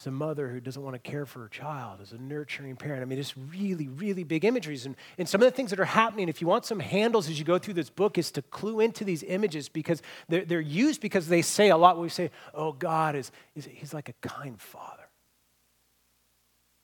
as 0.00 0.06
a 0.06 0.10
mother 0.10 0.48
who 0.48 0.60
doesn't 0.60 0.82
want 0.82 0.94
to 0.94 1.00
care 1.00 1.26
for 1.26 1.40
her 1.40 1.48
child, 1.48 2.00
as 2.00 2.12
a 2.12 2.18
nurturing 2.18 2.76
parent. 2.76 3.02
I 3.02 3.06
mean, 3.06 3.18
it's 3.18 3.36
really, 3.36 3.88
really 3.88 4.22
big 4.22 4.44
imageries. 4.44 4.86
And, 4.86 4.94
and 5.18 5.28
some 5.28 5.40
of 5.40 5.46
the 5.46 5.50
things 5.50 5.70
that 5.70 5.80
are 5.80 5.84
happening, 5.84 6.28
if 6.28 6.40
you 6.40 6.46
want 6.46 6.64
some 6.64 6.78
handles 6.78 7.28
as 7.28 7.38
you 7.40 7.44
go 7.44 7.58
through 7.58 7.74
this 7.74 7.90
book, 7.90 8.18
is 8.18 8.30
to 8.32 8.42
clue 8.42 8.78
into 8.78 9.04
these 9.04 9.24
images 9.24 9.68
because 9.68 10.02
they're, 10.28 10.44
they're 10.44 10.60
used 10.60 11.00
because 11.00 11.26
they 11.26 11.42
say 11.42 11.70
a 11.70 11.76
lot. 11.76 11.98
We 11.98 12.08
say, 12.08 12.30
oh, 12.54 12.72
God 12.72 13.16
is, 13.16 13.32
is 13.56 13.68
he's 13.72 13.92
like 13.92 14.08
a 14.08 14.28
kind 14.28 14.60
father. 14.60 15.08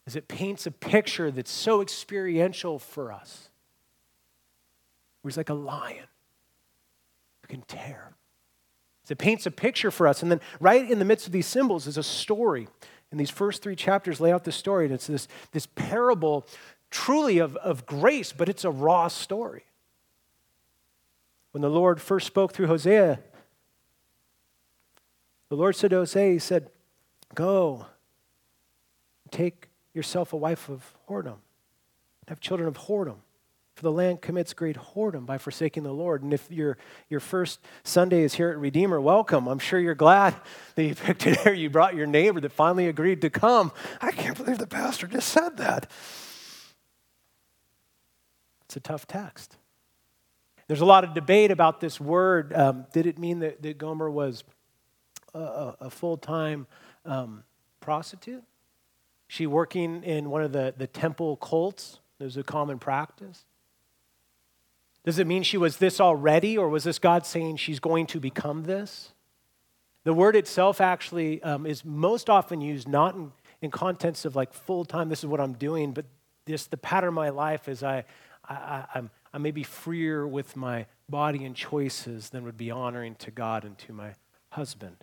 As 0.06 0.16
it 0.16 0.26
paints 0.26 0.66
a 0.66 0.72
picture 0.72 1.30
that's 1.30 1.52
so 1.52 1.80
experiential 1.80 2.80
for 2.80 3.12
us. 3.12 3.50
Where 5.20 5.30
he's 5.30 5.36
like 5.36 5.50
a 5.50 5.54
lion 5.54 6.06
who 7.42 7.48
can 7.48 7.62
tear. 7.68 8.16
It 9.12 9.18
paints 9.18 9.46
a 9.46 9.50
picture 9.50 9.90
for 9.90 10.08
us. 10.08 10.22
And 10.22 10.30
then 10.32 10.40
right 10.58 10.90
in 10.90 10.98
the 10.98 11.04
midst 11.04 11.26
of 11.26 11.32
these 11.32 11.46
symbols 11.46 11.86
is 11.86 11.96
a 11.96 12.02
story 12.02 12.66
and 13.12 13.20
these 13.20 13.30
first 13.30 13.62
three 13.62 13.76
chapters 13.76 14.20
lay 14.20 14.32
out 14.32 14.44
the 14.44 14.50
story, 14.50 14.86
and 14.86 14.94
it's 14.94 15.06
this, 15.06 15.28
this 15.52 15.66
parable 15.66 16.46
truly 16.90 17.38
of, 17.38 17.56
of 17.56 17.84
grace, 17.84 18.32
but 18.32 18.48
it's 18.48 18.64
a 18.64 18.70
raw 18.70 19.06
story. 19.06 19.64
When 21.52 21.60
the 21.60 21.68
Lord 21.68 22.00
first 22.00 22.26
spoke 22.26 22.54
through 22.54 22.68
Hosea, 22.68 23.20
the 25.50 25.56
Lord 25.56 25.76
said 25.76 25.90
to 25.90 25.96
Hosea, 25.96 26.32
He 26.32 26.38
said, 26.38 26.70
Go, 27.34 27.84
take 29.30 29.68
yourself 29.92 30.32
a 30.32 30.38
wife 30.38 30.70
of 30.70 30.94
whoredom, 31.06 31.36
have 32.28 32.40
children 32.40 32.66
of 32.66 32.78
whoredom. 32.78 33.18
For 33.82 33.88
the 33.88 33.96
land 33.96 34.22
commits 34.22 34.54
great 34.54 34.76
whoredom 34.76 35.26
by 35.26 35.38
forsaking 35.38 35.82
the 35.82 35.92
Lord. 35.92 36.22
And 36.22 36.32
if 36.32 36.48
your, 36.48 36.78
your 37.08 37.18
first 37.18 37.58
Sunday 37.82 38.22
is 38.22 38.34
here 38.34 38.48
at 38.50 38.58
Redeemer, 38.58 39.00
welcome. 39.00 39.48
I'm 39.48 39.58
sure 39.58 39.80
you're 39.80 39.96
glad 39.96 40.36
that 40.76 40.84
you 40.84 40.94
picked 40.94 41.26
it 41.26 41.40
here. 41.40 41.52
You 41.52 41.68
brought 41.68 41.96
your 41.96 42.06
neighbor 42.06 42.40
that 42.42 42.52
finally 42.52 42.86
agreed 42.86 43.22
to 43.22 43.30
come. 43.30 43.72
I 44.00 44.12
can't 44.12 44.36
believe 44.36 44.58
the 44.58 44.68
pastor 44.68 45.08
just 45.08 45.30
said 45.30 45.56
that. 45.56 45.90
It's 48.66 48.76
a 48.76 48.80
tough 48.80 49.08
text. 49.08 49.56
There's 50.68 50.80
a 50.80 50.86
lot 50.86 51.02
of 51.02 51.12
debate 51.12 51.50
about 51.50 51.80
this 51.80 52.00
word. 52.00 52.52
Um, 52.52 52.86
did 52.92 53.06
it 53.06 53.18
mean 53.18 53.40
that, 53.40 53.62
that 53.62 53.78
Gomer 53.78 54.08
was 54.08 54.44
a, 55.34 55.74
a 55.80 55.90
full 55.90 56.18
time 56.18 56.68
um, 57.04 57.42
prostitute? 57.80 58.44
She 59.26 59.48
working 59.48 60.04
in 60.04 60.30
one 60.30 60.44
of 60.44 60.52
the, 60.52 60.72
the 60.76 60.86
temple 60.86 61.36
cults? 61.36 61.98
There's 62.20 62.36
a 62.36 62.44
common 62.44 62.78
practice. 62.78 63.44
Does 65.04 65.18
it 65.18 65.26
mean 65.26 65.42
she 65.42 65.58
was 65.58 65.78
this 65.78 66.00
already, 66.00 66.56
or 66.56 66.68
was 66.68 66.84
this 66.84 66.98
God 66.98 67.26
saying 67.26 67.56
she's 67.56 67.80
going 67.80 68.06
to 68.06 68.20
become 68.20 68.64
this? 68.64 69.12
The 70.04 70.12
word 70.12 70.36
itself 70.36 70.80
actually 70.80 71.42
um, 71.42 71.66
is 71.66 71.84
most 71.84 72.30
often 72.30 72.60
used 72.60 72.88
not 72.88 73.14
in, 73.14 73.32
in 73.60 73.70
contents 73.70 74.24
of 74.24 74.36
like 74.36 74.52
full 74.52 74.84
time, 74.84 75.08
this 75.08 75.20
is 75.20 75.26
what 75.26 75.40
I'm 75.40 75.54
doing, 75.54 75.92
but 75.92 76.04
this 76.44 76.66
the 76.66 76.76
pattern 76.76 77.08
of 77.08 77.14
my 77.14 77.30
life 77.30 77.68
is 77.68 77.82
I, 77.82 78.04
I, 78.48 78.84
I'm, 78.94 79.10
I 79.32 79.38
may 79.38 79.50
be 79.50 79.62
freer 79.62 80.26
with 80.26 80.56
my 80.56 80.86
body 81.08 81.44
and 81.44 81.54
choices 81.54 82.30
than 82.30 82.44
would 82.44 82.56
be 82.56 82.70
honoring 82.70 83.14
to 83.16 83.30
God 83.30 83.64
and 83.64 83.78
to 83.78 83.92
my 83.92 84.14
husband. 84.50 84.96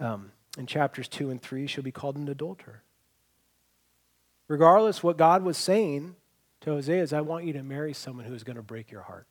Um, 0.00 0.32
in 0.58 0.66
chapters 0.66 1.08
two 1.08 1.30
and 1.30 1.40
three, 1.40 1.66
she'll 1.66 1.84
be 1.84 1.92
called 1.92 2.16
an 2.16 2.28
adulterer. 2.28 2.82
Regardless, 4.48 5.02
what 5.02 5.16
God 5.16 5.42
was 5.42 5.56
saying 5.56 6.16
to 6.60 6.70
Hosea 6.70 7.02
is, 7.02 7.12
I 7.12 7.20
want 7.20 7.44
you 7.44 7.52
to 7.54 7.62
marry 7.62 7.92
someone 7.92 8.26
who 8.26 8.34
is 8.34 8.44
going 8.44 8.56
to 8.56 8.62
break 8.62 8.90
your 8.90 9.02
heart. 9.02 9.26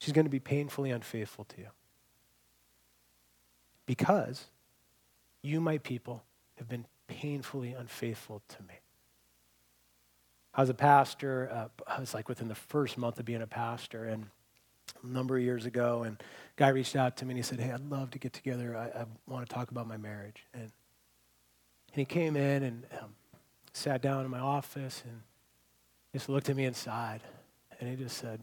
She's 0.00 0.12
going 0.12 0.24
to 0.24 0.30
be 0.30 0.40
painfully 0.40 0.90
unfaithful 0.90 1.44
to 1.44 1.58
you. 1.58 1.68
Because 3.86 4.46
you, 5.42 5.60
my 5.60 5.78
people, 5.78 6.24
have 6.56 6.68
been 6.68 6.86
painfully 7.06 7.72
unfaithful 7.72 8.42
to 8.48 8.62
me. 8.62 8.74
I 10.54 10.62
was 10.62 10.70
a 10.70 10.74
pastor, 10.74 11.48
uh, 11.52 11.68
I 11.86 12.00
was 12.00 12.12
like 12.12 12.28
within 12.28 12.48
the 12.48 12.54
first 12.54 12.98
month 12.98 13.18
of 13.18 13.24
being 13.24 13.42
a 13.42 13.46
pastor, 13.46 14.04
and 14.06 14.26
a 15.02 15.06
number 15.06 15.36
of 15.36 15.42
years 15.42 15.66
ago, 15.66 16.02
and 16.02 16.20
guy 16.56 16.68
reached 16.68 16.96
out 16.96 17.16
to 17.18 17.24
me 17.24 17.30
and 17.32 17.38
he 17.38 17.42
said, 17.42 17.60
Hey, 17.60 17.70
I'd 17.70 17.88
love 17.88 18.10
to 18.10 18.18
get 18.18 18.32
together. 18.32 18.76
I, 18.76 19.00
I 19.00 19.04
want 19.26 19.48
to 19.48 19.54
talk 19.54 19.70
about 19.70 19.86
my 19.86 19.96
marriage. 19.96 20.44
And, 20.52 20.62
and 20.62 20.72
he 21.94 22.04
came 22.04 22.36
in 22.36 22.62
and 22.62 22.84
um, 23.00 23.14
sat 23.72 24.02
down 24.02 24.24
in 24.24 24.30
my 24.30 24.40
office 24.40 25.02
and 25.06 25.20
just 26.12 26.28
looked 26.28 26.48
at 26.48 26.56
me 26.56 26.64
inside, 26.64 27.20
and 27.78 27.88
he 27.88 27.96
just 27.96 28.16
said, 28.16 28.42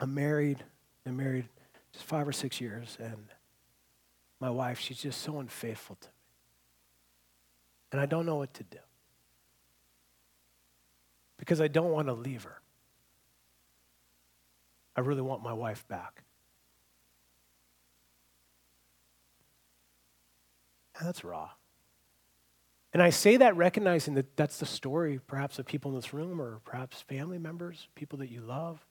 I'm 0.00 0.14
married. 0.14 0.64
I'm 1.06 1.16
married 1.16 1.48
just 1.92 2.04
five 2.04 2.26
or 2.26 2.32
six 2.32 2.60
years, 2.60 2.96
and 3.00 3.26
my 4.40 4.50
wife, 4.50 4.78
she's 4.78 4.98
just 4.98 5.20
so 5.20 5.38
unfaithful 5.38 5.96
to 5.96 6.08
me. 6.08 6.12
And 7.92 8.00
I 8.00 8.06
don't 8.06 8.24
know 8.24 8.36
what 8.36 8.54
to 8.54 8.62
do 8.64 8.78
because 11.36 11.60
I 11.60 11.68
don't 11.68 11.90
want 11.90 12.08
to 12.08 12.14
leave 12.14 12.44
her. 12.44 12.60
I 14.96 15.00
really 15.00 15.22
want 15.22 15.42
my 15.42 15.52
wife 15.52 15.86
back. 15.88 16.22
And 20.98 21.08
that's 21.08 21.24
raw. 21.24 21.50
And 22.92 23.02
I 23.02 23.10
say 23.10 23.36
that 23.38 23.56
recognizing 23.56 24.14
that 24.14 24.36
that's 24.36 24.58
the 24.58 24.66
story, 24.66 25.20
perhaps, 25.26 25.58
of 25.58 25.66
people 25.66 25.90
in 25.92 25.96
this 25.96 26.12
room 26.12 26.40
or 26.40 26.60
perhaps 26.64 27.00
family 27.00 27.38
members, 27.38 27.88
people 27.94 28.18
that 28.18 28.30
you 28.30 28.40
love. 28.40 28.84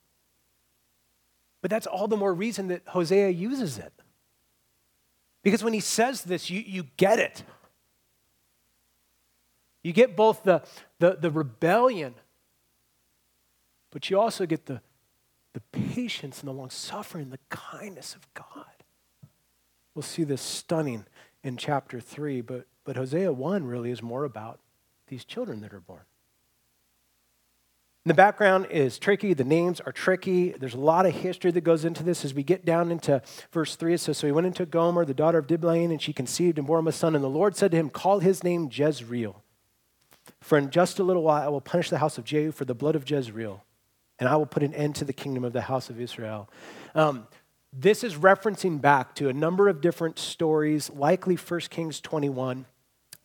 But 1.61 1.71
that's 1.71 1.87
all 1.87 2.07
the 2.07 2.17
more 2.17 2.33
reason 2.33 2.69
that 2.69 2.83
Hosea 2.87 3.29
uses 3.29 3.77
it. 3.77 3.93
Because 5.43 5.63
when 5.63 5.73
he 5.73 5.79
says 5.79 6.23
this, 6.23 6.49
you, 6.49 6.61
you 6.61 6.83
get 6.97 7.19
it. 7.19 7.43
You 9.83 9.93
get 9.93 10.15
both 10.15 10.43
the, 10.43 10.61
the, 10.99 11.17
the 11.19 11.31
rebellion, 11.31 12.15
but 13.91 14.09
you 14.09 14.19
also 14.19 14.45
get 14.45 14.65
the, 14.65 14.81
the 15.53 15.61
patience 15.71 16.41
and 16.41 16.49
the 16.49 16.53
long 16.53 16.69
suffering, 16.69 17.29
the 17.29 17.39
kindness 17.49 18.13
of 18.13 18.33
God. 18.33 18.65
We'll 19.95 20.03
see 20.03 20.23
this 20.23 20.41
stunning 20.41 21.05
in 21.43 21.57
chapter 21.57 21.99
3, 21.99 22.41
but, 22.41 22.67
but 22.83 22.97
Hosea 22.97 23.31
1 23.31 23.65
really 23.65 23.91
is 23.91 24.01
more 24.01 24.25
about 24.25 24.59
these 25.07 25.23
children 25.23 25.61
that 25.61 25.73
are 25.73 25.79
born. 25.79 26.03
The 28.05 28.13
background 28.13 28.67
is 28.71 28.97
tricky. 28.97 29.33
The 29.33 29.43
names 29.43 29.81
are 29.81 29.91
tricky. 29.91 30.51
There's 30.51 30.73
a 30.73 30.79
lot 30.79 31.05
of 31.05 31.13
history 31.13 31.51
that 31.51 31.61
goes 31.61 31.83
into 31.83 32.01
this. 32.01 32.23
As 32.23 32.33
we 32.33 32.43
get 32.43 32.65
down 32.65 32.91
into 32.91 33.21
verse 33.51 33.75
3, 33.75 33.95
it 33.95 33.97
says 33.99 34.17
So 34.17 34.27
he 34.27 34.31
went 34.31 34.47
into 34.47 34.65
Gomer, 34.65 35.03
the 35.03 35.13
daughter 35.13 35.37
of 35.37 35.47
Diblaim, 35.47 35.91
and 35.91 36.01
she 36.01 36.13
conceived 36.13 36.57
and 36.57 36.65
bore 36.65 36.79
him 36.79 36.87
a 36.87 36.91
son. 36.93 37.13
And 37.13 37.23
the 37.23 37.29
Lord 37.29 37.55
said 37.55 37.71
to 37.71 37.77
him, 37.77 37.89
Call 37.89 38.19
his 38.19 38.43
name 38.43 38.69
Jezreel. 38.71 39.43
For 40.39 40.57
in 40.57 40.69
just 40.69 40.99
a 40.99 41.03
little 41.03 41.23
while 41.23 41.43
I 41.43 41.49
will 41.49 41.61
punish 41.61 41.89
the 41.89 41.97
house 41.97 42.17
of 42.17 42.23
Jehu 42.23 42.51
for 42.51 42.65
the 42.65 42.73
blood 42.73 42.95
of 42.95 43.09
Jezreel, 43.09 43.63
and 44.17 44.29
I 44.29 44.37
will 44.37 44.45
put 44.45 44.63
an 44.63 44.73
end 44.73 44.95
to 44.95 45.05
the 45.05 45.13
kingdom 45.13 45.43
of 45.43 45.53
the 45.53 45.61
house 45.61 45.89
of 45.89 45.99
Israel. 45.99 46.49
Um, 46.95 47.27
this 47.73 48.03
is 48.03 48.15
referencing 48.15 48.79
back 48.81 49.13
to 49.15 49.29
a 49.29 49.33
number 49.33 49.67
of 49.67 49.81
different 49.81 50.17
stories, 50.17 50.89
likely 50.89 51.35
1 51.35 51.59
Kings 51.69 51.99
21 51.99 52.65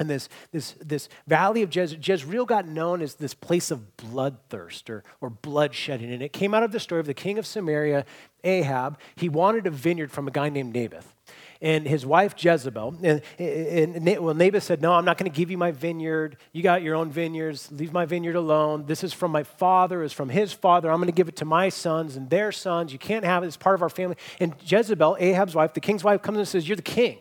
and 0.04 0.10
this, 0.10 0.28
this, 0.52 0.72
this 0.80 1.08
valley 1.26 1.62
of 1.62 1.70
Jez, 1.70 1.96
Jezreel 2.06 2.44
got 2.44 2.68
known 2.68 3.00
as 3.00 3.14
this 3.14 3.34
place 3.34 3.70
of 3.70 3.96
bloodthirst 3.96 4.90
or, 4.90 5.02
or 5.20 5.30
bloodshedding. 5.30 6.12
And 6.12 6.22
it 6.22 6.32
came 6.32 6.54
out 6.54 6.62
of 6.62 6.72
the 6.72 6.80
story 6.80 7.00
of 7.00 7.06
the 7.06 7.14
king 7.14 7.38
of 7.38 7.46
Samaria, 7.46 8.04
Ahab. 8.44 8.98
He 9.16 9.28
wanted 9.28 9.66
a 9.66 9.70
vineyard 9.70 10.12
from 10.12 10.28
a 10.28 10.30
guy 10.30 10.50
named 10.50 10.74
Naboth. 10.74 11.14
And 11.62 11.86
his 11.86 12.04
wife 12.04 12.34
Jezebel, 12.36 12.98
and, 13.02 13.22
and, 13.38 14.22
well, 14.22 14.34
Naboth 14.34 14.64
said, 14.64 14.82
No, 14.82 14.92
I'm 14.92 15.06
not 15.06 15.16
going 15.16 15.30
to 15.30 15.34
give 15.34 15.50
you 15.50 15.56
my 15.56 15.70
vineyard. 15.70 16.36
You 16.52 16.62
got 16.62 16.82
your 16.82 16.94
own 16.94 17.10
vineyards. 17.10 17.72
Leave 17.72 17.90
my 17.90 18.04
vineyard 18.04 18.36
alone. 18.36 18.84
This 18.84 19.02
is 19.02 19.14
from 19.14 19.30
my 19.30 19.44
father, 19.44 20.02
it's 20.02 20.12
from 20.12 20.28
his 20.28 20.52
father. 20.52 20.90
I'm 20.90 20.98
going 20.98 21.06
to 21.06 21.12
give 21.12 21.28
it 21.28 21.36
to 21.36 21.46
my 21.46 21.70
sons 21.70 22.16
and 22.16 22.28
their 22.28 22.52
sons. 22.52 22.92
You 22.92 22.98
can't 22.98 23.24
have 23.24 23.42
it. 23.42 23.46
It's 23.46 23.56
part 23.56 23.76
of 23.76 23.82
our 23.82 23.88
family. 23.88 24.16
And 24.40 24.54
Jezebel, 24.62 25.16
Ahab's 25.18 25.54
wife, 25.54 25.72
the 25.72 25.80
king's 25.80 26.04
wife, 26.04 26.20
comes 26.20 26.36
and 26.36 26.46
says, 26.46 26.68
You're 26.68 26.76
the 26.76 26.82
king. 26.82 27.20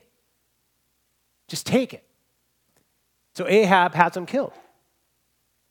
Just 1.47 1.65
take 1.65 1.93
it. 1.93 2.03
So 3.35 3.47
Ahab 3.47 3.95
has 3.95 4.15
him 4.15 4.25
killed. 4.25 4.53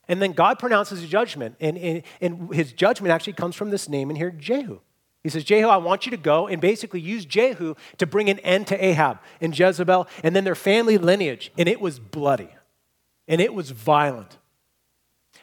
And 0.07 0.21
then 0.21 0.33
God 0.33 0.59
pronounces 0.59 1.01
a 1.01 1.07
judgment, 1.07 1.55
and, 1.61 1.77
and, 1.77 2.03
and, 2.19 2.53
his 2.53 2.73
judgment 2.73 3.11
actually 3.11 3.33
comes 3.33 3.55
from 3.55 3.69
this 3.69 3.87
name 3.87 4.09
in 4.09 4.17
here, 4.17 4.31
Jehu. 4.31 4.79
He 5.23 5.29
says, 5.29 5.45
Jehu, 5.45 5.67
I 5.67 5.77
want 5.77 6.05
you 6.05 6.11
to 6.11 6.17
go 6.17 6.47
and 6.47 6.61
basically 6.61 6.99
use 6.99 7.23
Jehu 7.23 7.75
to 7.97 8.05
bring 8.05 8.29
an 8.29 8.39
end 8.39 8.67
to 8.67 8.85
Ahab 8.85 9.19
and 9.39 9.57
Jezebel 9.57 10.07
and 10.21 10.35
then 10.35 10.43
their 10.43 10.55
family 10.55 10.97
lineage. 10.97 11.51
And 11.57 11.69
it 11.69 11.79
was 11.79 11.97
bloody 11.97 12.49
and 13.27 13.39
it 13.39 13.53
was 13.53 13.71
violent. 13.71 14.37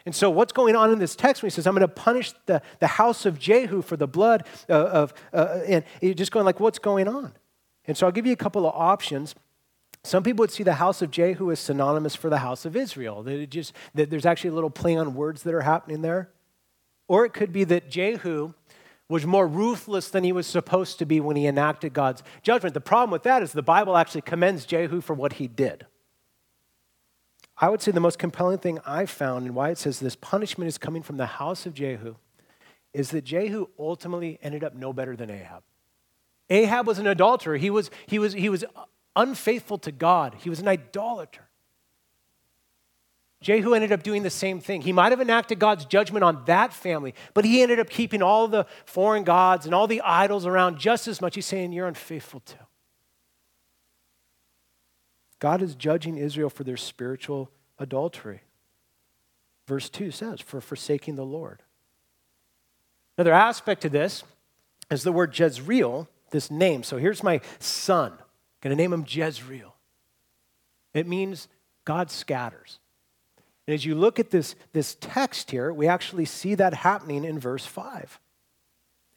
And 0.07 0.15
so, 0.15 0.31
what's 0.31 0.53
going 0.53 0.77
on 0.77 0.91
in 0.93 0.99
this 0.99 1.17
text 1.17 1.43
when 1.43 1.51
he 1.51 1.55
says, 1.55 1.67
I'm 1.67 1.75
going 1.75 1.87
to 1.87 1.89
punish 1.89 2.33
the, 2.47 2.63
the 2.79 2.87
house 2.87 3.27
of 3.27 3.39
Jehu 3.39 3.83
for 3.83 3.97
the 3.97 4.07
blood 4.07 4.47
of, 4.69 5.13
uh, 5.33 5.61
and 5.67 5.85
you're 6.01 6.15
just 6.15 6.33
going 6.33 6.47
like, 6.47 6.61
what's 6.61 6.79
going 6.79 7.07
on? 7.07 7.33
And 7.87 7.97
so, 7.97 8.07
I'll 8.07 8.13
give 8.13 8.27
you 8.27 8.33
a 8.33 8.37
couple 8.37 8.67
of 8.67 8.75
options. 8.75 9.35
Some 10.03 10.23
people 10.23 10.43
would 10.43 10.51
see 10.51 10.63
the 10.63 10.75
house 10.75 11.03
of 11.03 11.11
Jehu 11.11 11.51
as 11.51 11.61
synonymous 11.61 12.17
for 12.17 12.31
the 12.31 12.39
house 12.39 12.65
of 12.65 12.75
Israel. 12.75 13.23
That, 13.23 13.39
it 13.39 13.51
just, 13.51 13.75
that 13.95 14.11
there's 14.11 14.27
actually 14.27 14.51
a 14.51 14.55
little 14.55 14.71
play 14.71 14.97
on 14.97 15.15
words 15.15 15.43
that 15.43 15.55
are 15.55 15.61
happening 15.61 16.03
there. 16.03 16.31
Or 17.07 17.25
it 17.25 17.33
could 17.33 17.53
be 17.53 17.65
that 17.65 17.91
Jehu 17.91 18.55
was 19.09 19.27
more 19.27 19.47
ruthless 19.47 20.09
than 20.09 20.23
he 20.23 20.33
was 20.33 20.47
supposed 20.47 20.99
to 21.01 21.05
be 21.05 21.21
when 21.21 21.37
he 21.37 21.47
enacted 21.47 21.93
God's 21.93 22.23
judgment. 22.43 22.75
The 22.75 22.81
problem 22.81 23.11
with 23.11 23.25
that 23.25 23.43
is 23.43 23.53
the 23.53 23.63
Bible 23.63 23.97
actually 23.97 24.21
commends 24.23 24.65
Jehu 24.65 25.01
for 25.01 25.15
what 25.15 25.35
he 25.35 25.49
did. 25.49 25.87
I 27.59 27.69
would 27.69 27.83
say 27.83 27.91
the 27.91 28.01
most 28.01 28.19
compelling 28.19 28.59
thing 28.59 28.79
I've 28.87 29.11
found 29.11 29.45
and 29.45 29.55
why 29.55 29.71
it 29.71 29.79
says 29.79 29.99
this 29.99 30.17
punishment 30.17 30.69
is 30.69 30.79
coming 30.79 31.03
from 31.03 31.19
the 31.19 31.27
house 31.27 31.67
of 31.67 31.75
Jehu 31.75 32.15
is 32.95 33.11
that 33.11 33.25
Jehu 33.25 33.67
ultimately 33.79 34.39
ended 34.43 34.65
up 34.65 34.75
no 34.75 34.93
better 34.93 35.15
than 35.15 35.31
Ahab. 35.31 35.63
Ahab 36.49 36.87
was 36.87 36.99
an 36.99 37.07
adulterer. 37.07 37.57
He 37.57 37.69
was, 37.69 37.91
he 38.07 38.19
was, 38.19 38.33
he 38.33 38.49
was 38.49 38.65
unfaithful 39.17 39.79
to 39.79 39.93
God. 39.93 40.35
He 40.39 40.51
was 40.51 40.61
an 40.61 40.69
idolater. 40.69 41.49
Jehu 43.43 43.73
ended 43.73 43.91
up 43.91 44.03
doing 44.03 44.23
the 44.23 44.31
same 44.31 44.61
thing. 44.61 44.83
He 44.83 44.93
might 44.93 45.13
have 45.13 45.21
enacted 45.21 45.59
God's 45.59 45.87
judgment 45.87 46.25
on 46.25 46.45
that 46.45 46.75
family, 46.75 47.15
but 47.33 47.47
he 47.47 47.63
ended 47.63 47.81
up 47.81 47.89
keeping 47.89 48.23
all 48.23 48.49
the 48.49 48.67
foreign 48.85 49.25
gods 49.25 49.65
and 49.65 49.75
all 49.75 49.87
the 49.87 50.03
idols 50.03 50.45
around 50.45 50.79
just 50.79 51.09
as 51.09 51.23
much. 51.23 51.35
He's 51.35 51.47
saying, 51.47 51.73
You're 51.73 51.89
unfaithful 51.89 52.41
too. 52.41 52.57
God 55.39 55.63
is 55.63 55.75
judging 55.75 56.19
Israel 56.19 56.51
for 56.51 56.65
their 56.65 56.77
spiritual 56.77 57.51
adultery. 57.79 58.43
Verse 59.67 59.89
2 59.89 60.11
says, 60.11 60.43
For 60.43 60.61
forsaking 60.61 61.17
the 61.17 61.25
Lord. 61.25 61.63
Another 63.17 63.33
aspect 63.33 63.83
to 63.83 63.89
this 63.89 64.23
is 64.91 65.03
the 65.03 65.13
word 65.13 65.37
Jezreel, 65.39 66.09
this 66.31 66.51
name. 66.51 66.83
So 66.83 66.99
here's 66.99 67.23
my 67.23 67.41
son. 67.59 68.13
Going 68.61 68.77
to 68.77 68.81
name 68.81 68.93
him 68.93 69.05
Jezreel. 69.09 69.75
It 70.93 71.07
means 71.07 71.49
God 71.85 72.11
scatters. 72.11 72.79
And 73.67 73.75
as 73.75 73.85
you 73.85 73.95
look 73.95 74.19
at 74.19 74.31
this, 74.31 74.55
this 74.73 74.97
text 75.01 75.51
here, 75.51 75.73
we 75.73 75.87
actually 75.87 76.25
see 76.25 76.55
that 76.57 76.75
happening 76.75 77.25
in 77.25 77.39
verse 77.39 77.65
5. 77.65 78.19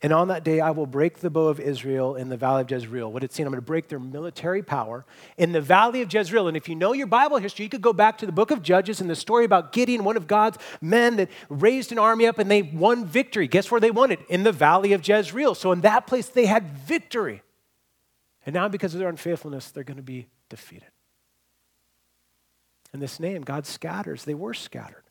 And 0.04 0.12
on 0.12 0.28
that 0.28 0.44
day, 0.44 0.60
I 0.60 0.72
will 0.72 0.86
break 0.86 1.20
the 1.20 1.30
bow 1.30 1.48
of 1.48 1.62
Israel 1.62 2.16
in 2.16 2.28
the 2.28 2.36
valley 2.36 2.62
of 2.62 2.70
Jezreel. 2.70 3.10
What 3.10 3.24
it's 3.24 3.36
saying, 3.36 3.48
I'm 3.48 3.54
going 3.54 3.62
to 3.62 3.66
break 3.66 3.88
their 3.88 4.00
military 4.00 4.62
power 4.62 5.06
in 5.38 5.54
the 5.54 5.62
valley 5.62 6.02
of 6.02 6.14
Jezreel. 6.14 6.50
And 6.50 6.58
if 6.58 6.68
you 6.68 6.76
know 6.76 6.92
your 6.92 7.08
Bible 7.08 7.38
history, 7.38 7.64
you 7.64 7.70
could 7.70 7.82
go 7.82 7.94
back 7.94 8.18
to 8.18 8.26
the 8.26 8.34
book 8.34 8.52
of 8.52 8.62
Judges 8.62 9.00
and 9.00 9.10
the 9.10 9.16
story 9.16 9.46
about 9.46 9.72
Gideon, 9.72 10.04
one 10.04 10.18
of 10.18 10.28
God's 10.28 10.58
men 10.82 11.16
that 11.16 11.30
raised 11.48 11.94
an 11.94 12.00
army 12.00 12.28
up 12.28 12.38
and 12.38 12.52
they 12.52 12.64
won 12.64 13.06
victory. 13.06 13.48
Guess 13.48 13.72
where 13.72 13.80
they 13.80 13.92
won 13.92 14.12
it? 14.12 14.20
In 14.28 14.44
the 14.44 14.52
valley 14.52 14.92
of 14.92 15.08
Jezreel. 15.08 15.56
So 15.56 15.72
in 15.72 15.82
that 15.82 16.06
place, 16.06 16.28
they 16.28 16.48
had 16.48 16.78
victory. 16.80 17.42
And 18.46 18.54
now, 18.54 18.68
because 18.68 18.94
of 18.94 19.00
their 19.00 19.10
unfaithfulness, 19.10 19.72
they're 19.72 19.84
going 19.84 19.98
to 19.98 20.04
be 20.04 20.28
defeated. 20.50 20.90
And 22.92 23.02
this 23.02 23.20
name, 23.20 23.42
God 23.42 23.66
scatters, 23.66 24.26
they 24.26 24.34
were 24.34 24.54
scattered. 24.54 25.04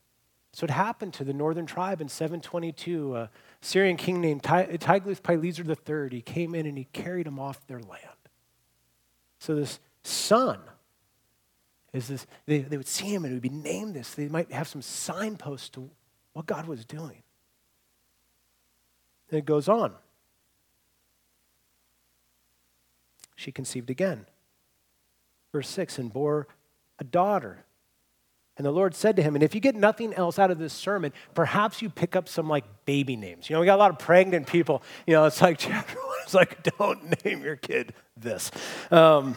So 0.53 0.65
it 0.65 0.71
happened 0.71 1.15
to 1.15 1.25
the 1.25 1.33
northern 1.33 1.65
tribe 1.65 2.01
in 2.01 2.09
722. 2.09 3.17
A 3.17 3.31
Syrian 3.63 3.97
king 3.97 4.21
named 4.21 4.43
Tiglath-Pileser 4.43 5.65
III, 5.65 6.11
he 6.11 6.21
came 6.21 6.55
in 6.55 6.67
and 6.67 6.77
he 6.77 6.85
carried 6.85 7.27
them 7.27 7.39
off 7.39 7.67
their 7.67 7.81
land. 7.81 8.01
So 9.39 9.55
this 9.55 9.81
son 10.03 10.61
is 11.93 12.09
this, 12.09 12.27
they, 12.47 12.59
they 12.61 12.77
would 12.77 12.87
see 12.87 13.13
him 13.13 13.25
and 13.25 13.33
it 13.33 13.37
would 13.37 13.43
be 13.43 13.49
named 13.49 13.95
this. 13.95 14.15
They 14.15 14.29
might 14.29 14.53
have 14.53 14.69
some 14.69 14.83
signposts 14.83 15.71
to 15.71 15.91
what 16.35 16.47
God 16.47 16.67
was 16.67 16.85
doing. 16.85 17.23
And 19.31 19.39
it 19.39 19.47
goes 19.47 19.69
on. 19.69 19.95
She 23.43 23.53
conceived 23.53 23.91
again. 23.91 24.27
Verse 25.53 25.69
6 25.69 25.99
and 25.99 26.13
bore 26.13 26.47
a 26.99 27.05
daughter. 27.05 27.65
And 28.57 28.67
the 28.67 28.71
Lord 28.71 28.95
said 28.95 29.17
to 29.17 29.23
him, 29.23 29.35
And 29.35 29.43
if 29.43 29.55
you 29.55 29.61
get 29.61 29.75
nothing 29.75 30.15
else 30.15 30.39
out 30.39 30.51
of 30.51 30.59
this 30.59 30.73
sermon, 30.73 31.13
perhaps 31.35 31.83
you 31.83 31.91
pick 31.91 32.15
up 32.15 32.29
some 32.29 32.49
like 32.49 32.65
baby 32.85 33.17
names. 33.17 33.49
You 33.49 33.55
know, 33.55 33.61
we 33.61 33.67
got 33.67 33.77
a 33.77 33.83
lot 33.83 33.91
of 33.91 33.99
pregnant 33.99 34.47
people. 34.47 34.83
You 35.07 35.15
know, 35.15 35.25
it's 35.25 35.41
like 35.41 35.59
chapter 35.59 35.97
one, 35.97 36.17
it's 36.23 36.35
like, 36.35 36.63
don't 36.79 37.25
name 37.25 37.43
your 37.43 37.57
kid 37.57 37.95
this. 38.17 38.51
Um, 38.91 39.37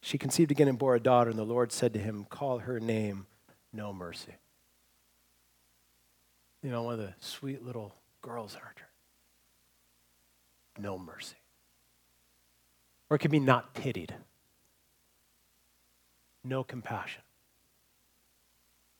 she 0.00 0.18
conceived 0.18 0.50
again 0.50 0.68
and 0.68 0.78
bore 0.78 0.94
a 0.94 1.00
daughter, 1.00 1.30
and 1.30 1.38
the 1.38 1.44
Lord 1.44 1.72
said 1.72 1.92
to 1.94 2.00
him, 2.00 2.26
Call 2.28 2.58
her 2.58 2.80
name 2.80 3.26
No 3.72 3.92
Mercy. 3.92 4.34
You 6.62 6.70
know, 6.70 6.82
one 6.82 6.94
of 6.94 7.00
the 7.00 7.14
sweet 7.20 7.64
little 7.64 7.94
girls, 8.20 8.56
Archer. 8.56 8.90
No 10.78 10.98
mercy. 10.98 11.36
Or 13.10 13.16
it 13.16 13.18
could 13.18 13.30
be 13.30 13.40
not 13.40 13.74
pitied. 13.74 14.14
No 16.44 16.64
compassion. 16.64 17.22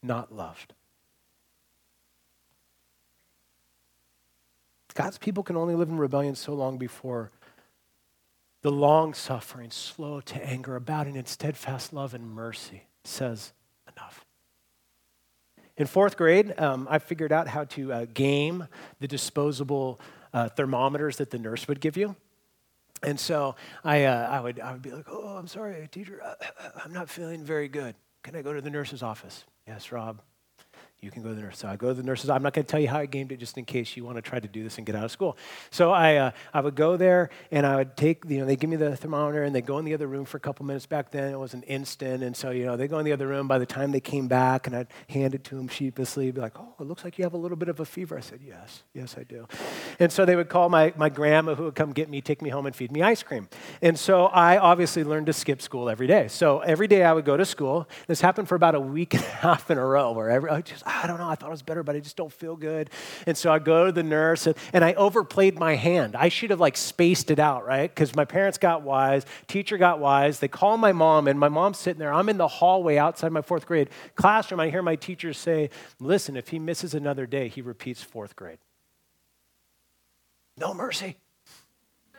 Not 0.02 0.34
loved. 0.34 0.74
God's 4.94 5.18
people 5.18 5.42
can 5.42 5.56
only 5.56 5.74
live 5.74 5.88
in 5.88 5.96
rebellion 5.96 6.34
so 6.34 6.52
long 6.52 6.76
before 6.76 7.30
the 8.62 8.70
long 8.70 9.14
suffering, 9.14 9.70
slow 9.70 10.20
to 10.20 10.46
anger, 10.46 10.76
abounding 10.76 11.16
in 11.16 11.24
steadfast 11.24 11.92
love 11.92 12.12
and 12.12 12.30
mercy 12.30 12.82
says 13.04 13.52
enough. 13.96 14.26
In 15.76 15.86
fourth 15.86 16.16
grade, 16.18 16.52
um, 16.58 16.86
I 16.90 16.98
figured 16.98 17.32
out 17.32 17.48
how 17.48 17.64
to 17.64 17.92
uh, 17.92 18.06
game 18.12 18.66
the 18.98 19.08
disposable 19.08 19.98
uh, 20.34 20.50
thermometers 20.50 21.16
that 21.16 21.30
the 21.30 21.38
nurse 21.38 21.66
would 21.68 21.80
give 21.80 21.96
you. 21.96 22.16
And 23.02 23.18
so 23.18 23.56
I, 23.84 24.04
uh, 24.04 24.28
I, 24.30 24.40
would, 24.40 24.60
I 24.60 24.72
would 24.72 24.82
be 24.82 24.90
like, 24.90 25.06
oh, 25.10 25.36
I'm 25.36 25.46
sorry, 25.46 25.88
teacher, 25.90 26.20
uh, 26.22 26.34
I'm 26.84 26.92
not 26.92 27.08
feeling 27.08 27.42
very 27.42 27.68
good. 27.68 27.94
Can 28.22 28.36
I 28.36 28.42
go 28.42 28.52
to 28.52 28.60
the 28.60 28.70
nurse's 28.70 29.02
office? 29.02 29.44
Yes, 29.66 29.90
Rob. 29.92 30.20
You 31.02 31.10
can 31.10 31.22
go 31.22 31.30
to 31.30 31.34
the 31.34 31.40
nurse. 31.40 31.58
So 31.58 31.66
I 31.66 31.76
go 31.76 31.88
to 31.88 31.94
the 31.94 32.02
nurses. 32.02 32.28
I'm 32.28 32.42
not 32.42 32.52
going 32.52 32.66
to 32.66 32.70
tell 32.70 32.80
you 32.80 32.88
how 32.88 32.98
I 32.98 33.06
gamed 33.06 33.32
it 33.32 33.38
just 33.38 33.56
in 33.56 33.64
case 33.64 33.96
you 33.96 34.04
want 34.04 34.16
to 34.16 34.22
try 34.22 34.38
to 34.38 34.46
do 34.48 34.62
this 34.62 34.76
and 34.76 34.86
get 34.86 34.94
out 34.94 35.04
of 35.04 35.10
school. 35.10 35.38
So 35.70 35.92
I, 35.92 36.16
uh, 36.16 36.30
I 36.52 36.60
would 36.60 36.74
go 36.74 36.98
there 36.98 37.30
and 37.50 37.66
I 37.66 37.76
would 37.76 37.96
take, 37.96 38.24
you 38.28 38.38
know, 38.38 38.44
they 38.44 38.56
give 38.56 38.68
me 38.68 38.76
the 38.76 38.96
thermometer 38.96 39.42
and 39.42 39.54
they 39.54 39.62
go 39.62 39.78
in 39.78 39.86
the 39.86 39.94
other 39.94 40.06
room 40.06 40.26
for 40.26 40.36
a 40.36 40.40
couple 40.40 40.66
minutes. 40.66 40.84
Back 40.84 41.10
then 41.10 41.32
it 41.32 41.38
was 41.38 41.54
an 41.54 41.62
instant. 41.62 42.22
And 42.22 42.36
so, 42.36 42.50
you 42.50 42.66
know, 42.66 42.76
they 42.76 42.86
go 42.86 42.98
in 42.98 43.06
the 43.06 43.12
other 43.12 43.26
room. 43.26 43.48
By 43.48 43.58
the 43.58 43.64
time 43.64 43.92
they 43.92 44.00
came 44.00 44.28
back 44.28 44.66
and 44.66 44.76
I'd 44.76 44.88
hand 45.08 45.34
it 45.34 45.42
to 45.44 45.54
them 45.54 45.68
sheepishly, 45.68 46.30
be 46.32 46.40
like, 46.40 46.58
oh, 46.58 46.74
it 46.78 46.84
looks 46.84 47.02
like 47.02 47.16
you 47.16 47.24
have 47.24 47.32
a 47.32 47.38
little 47.38 47.56
bit 47.56 47.70
of 47.70 47.80
a 47.80 47.86
fever. 47.86 48.18
I 48.18 48.20
said, 48.20 48.40
yes, 48.46 48.82
yes, 48.92 49.16
I 49.18 49.22
do. 49.22 49.48
And 49.98 50.12
so 50.12 50.26
they 50.26 50.36
would 50.36 50.50
call 50.50 50.68
my, 50.68 50.92
my 50.96 51.08
grandma 51.08 51.54
who 51.54 51.64
would 51.64 51.74
come 51.74 51.92
get 51.92 52.10
me, 52.10 52.20
take 52.20 52.42
me 52.42 52.50
home 52.50 52.66
and 52.66 52.76
feed 52.76 52.92
me 52.92 53.00
ice 53.00 53.22
cream. 53.22 53.48
And 53.80 53.98
so 53.98 54.26
I 54.26 54.58
obviously 54.58 55.02
learned 55.04 55.26
to 55.26 55.32
skip 55.32 55.62
school 55.62 55.88
every 55.88 56.06
day. 56.06 56.28
So 56.28 56.58
every 56.58 56.88
day 56.88 57.04
I 57.04 57.14
would 57.14 57.24
go 57.24 57.38
to 57.38 57.46
school. 57.46 57.88
This 58.06 58.20
happened 58.20 58.48
for 58.48 58.54
about 58.54 58.74
a 58.74 58.80
week 58.80 59.14
and 59.14 59.22
a 59.22 59.26
half 59.26 59.70
in 59.70 59.78
a 59.78 59.86
row 59.86 60.12
where 60.12 60.28
every, 60.28 60.50
I 60.50 60.60
just, 60.60 60.84
I 61.02 61.06
don't 61.06 61.18
know, 61.18 61.28
I 61.28 61.34
thought 61.34 61.48
it 61.48 61.52
was 61.52 61.62
better, 61.62 61.82
but 61.82 61.96
I 61.96 62.00
just 62.00 62.16
don't 62.16 62.32
feel 62.32 62.56
good. 62.56 62.90
And 63.26 63.36
so 63.36 63.52
I 63.52 63.58
go 63.58 63.86
to 63.86 63.92
the 63.92 64.02
nurse 64.02 64.46
and, 64.46 64.56
and 64.72 64.84
I 64.84 64.94
overplayed 64.94 65.58
my 65.58 65.74
hand. 65.74 66.16
I 66.16 66.28
should 66.28 66.50
have 66.50 66.60
like 66.60 66.76
spaced 66.76 67.30
it 67.30 67.38
out, 67.38 67.64
right? 67.64 67.88
Because 67.88 68.14
my 68.14 68.24
parents 68.24 68.58
got 68.58 68.82
wise, 68.82 69.24
teacher 69.46 69.78
got 69.78 70.00
wise. 70.00 70.40
They 70.40 70.48
call 70.48 70.76
my 70.76 70.92
mom, 70.92 71.28
and 71.28 71.38
my 71.40 71.48
mom's 71.48 71.78
sitting 71.78 71.98
there. 71.98 72.12
I'm 72.12 72.28
in 72.28 72.36
the 72.36 72.48
hallway 72.48 72.96
outside 72.96 73.32
my 73.32 73.42
fourth 73.42 73.66
grade 73.66 73.88
classroom. 74.14 74.60
I 74.60 74.68
hear 74.70 74.82
my 74.82 74.96
teacher 74.96 75.32
say, 75.32 75.70
Listen, 75.98 76.36
if 76.36 76.48
he 76.48 76.58
misses 76.58 76.94
another 76.94 77.26
day, 77.26 77.48
he 77.48 77.62
repeats 77.62 78.02
fourth 78.02 78.36
grade. 78.36 78.58
No 80.58 80.74
mercy. 80.74 81.16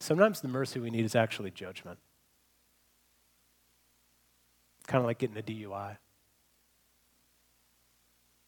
Sometimes 0.00 0.40
the 0.40 0.48
mercy 0.48 0.78
we 0.78 0.90
need 0.90 1.04
is 1.04 1.14
actually 1.16 1.50
judgment. 1.50 1.98
Kind 4.92 5.04
of 5.04 5.06
like 5.06 5.16
getting 5.16 5.38
a 5.38 5.42
DUI 5.42 5.96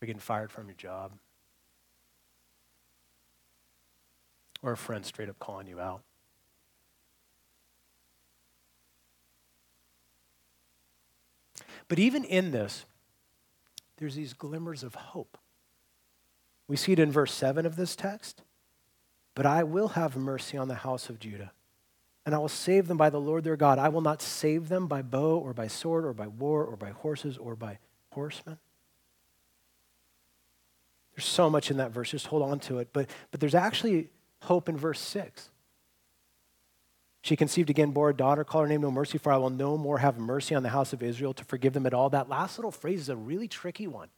or 0.02 0.06
getting 0.06 0.20
fired 0.20 0.52
from 0.52 0.66
your 0.66 0.74
job 0.74 1.12
or 4.62 4.72
a 4.72 4.76
friend 4.76 5.06
straight 5.06 5.30
up 5.30 5.38
calling 5.38 5.66
you 5.66 5.80
out. 5.80 6.02
But 11.88 11.98
even 11.98 12.24
in 12.24 12.50
this, 12.50 12.84
there's 13.96 14.14
these 14.14 14.34
glimmers 14.34 14.82
of 14.82 14.94
hope. 14.94 15.38
We 16.68 16.76
see 16.76 16.92
it 16.92 16.98
in 16.98 17.10
verse 17.10 17.32
7 17.32 17.64
of 17.64 17.76
this 17.76 17.96
text. 17.96 18.42
But 19.34 19.46
I 19.46 19.62
will 19.62 19.88
have 19.88 20.14
mercy 20.14 20.58
on 20.58 20.68
the 20.68 20.74
house 20.74 21.08
of 21.08 21.18
Judah 21.18 21.52
and 22.26 22.34
I 22.34 22.38
will 22.38 22.48
save 22.48 22.88
them 22.88 22.96
by 22.96 23.10
the 23.10 23.20
Lord 23.20 23.44
their 23.44 23.56
God. 23.56 23.78
I 23.78 23.88
will 23.88 24.00
not 24.00 24.22
save 24.22 24.68
them 24.68 24.86
by 24.86 25.02
bow 25.02 25.36
or 25.36 25.52
by 25.52 25.68
sword 25.68 26.04
or 26.04 26.12
by 26.12 26.26
war 26.26 26.64
or 26.64 26.76
by 26.76 26.90
horses 26.90 27.36
or 27.36 27.54
by 27.54 27.78
horsemen. 28.12 28.58
There's 31.14 31.26
so 31.26 31.50
much 31.50 31.70
in 31.70 31.76
that 31.76 31.92
verse. 31.92 32.10
Just 32.10 32.26
hold 32.26 32.42
on 32.42 32.58
to 32.60 32.78
it. 32.78 32.88
But, 32.92 33.08
but 33.30 33.40
there's 33.40 33.54
actually 33.54 34.08
hope 34.42 34.68
in 34.68 34.76
verse 34.76 35.00
6. 35.00 35.50
She 37.22 37.36
conceived 37.36 37.70
again, 37.70 37.92
bore 37.92 38.10
a 38.10 38.16
daughter, 38.16 38.44
call 38.44 38.62
her 38.62 38.68
name 38.68 38.82
No 38.82 38.90
Mercy, 38.90 39.16
for 39.16 39.32
I 39.32 39.36
will 39.36 39.50
no 39.50 39.78
more 39.78 39.98
have 39.98 40.18
mercy 40.18 40.54
on 40.54 40.62
the 40.62 40.68
house 40.68 40.92
of 40.92 41.02
Israel 41.02 41.32
to 41.34 41.44
forgive 41.44 41.72
them 41.72 41.86
at 41.86 41.94
all. 41.94 42.10
That 42.10 42.28
last 42.28 42.58
little 42.58 42.70
phrase 42.70 43.00
is 43.00 43.08
a 43.08 43.16
really 43.16 43.48
tricky 43.48 43.86
one 43.86 44.08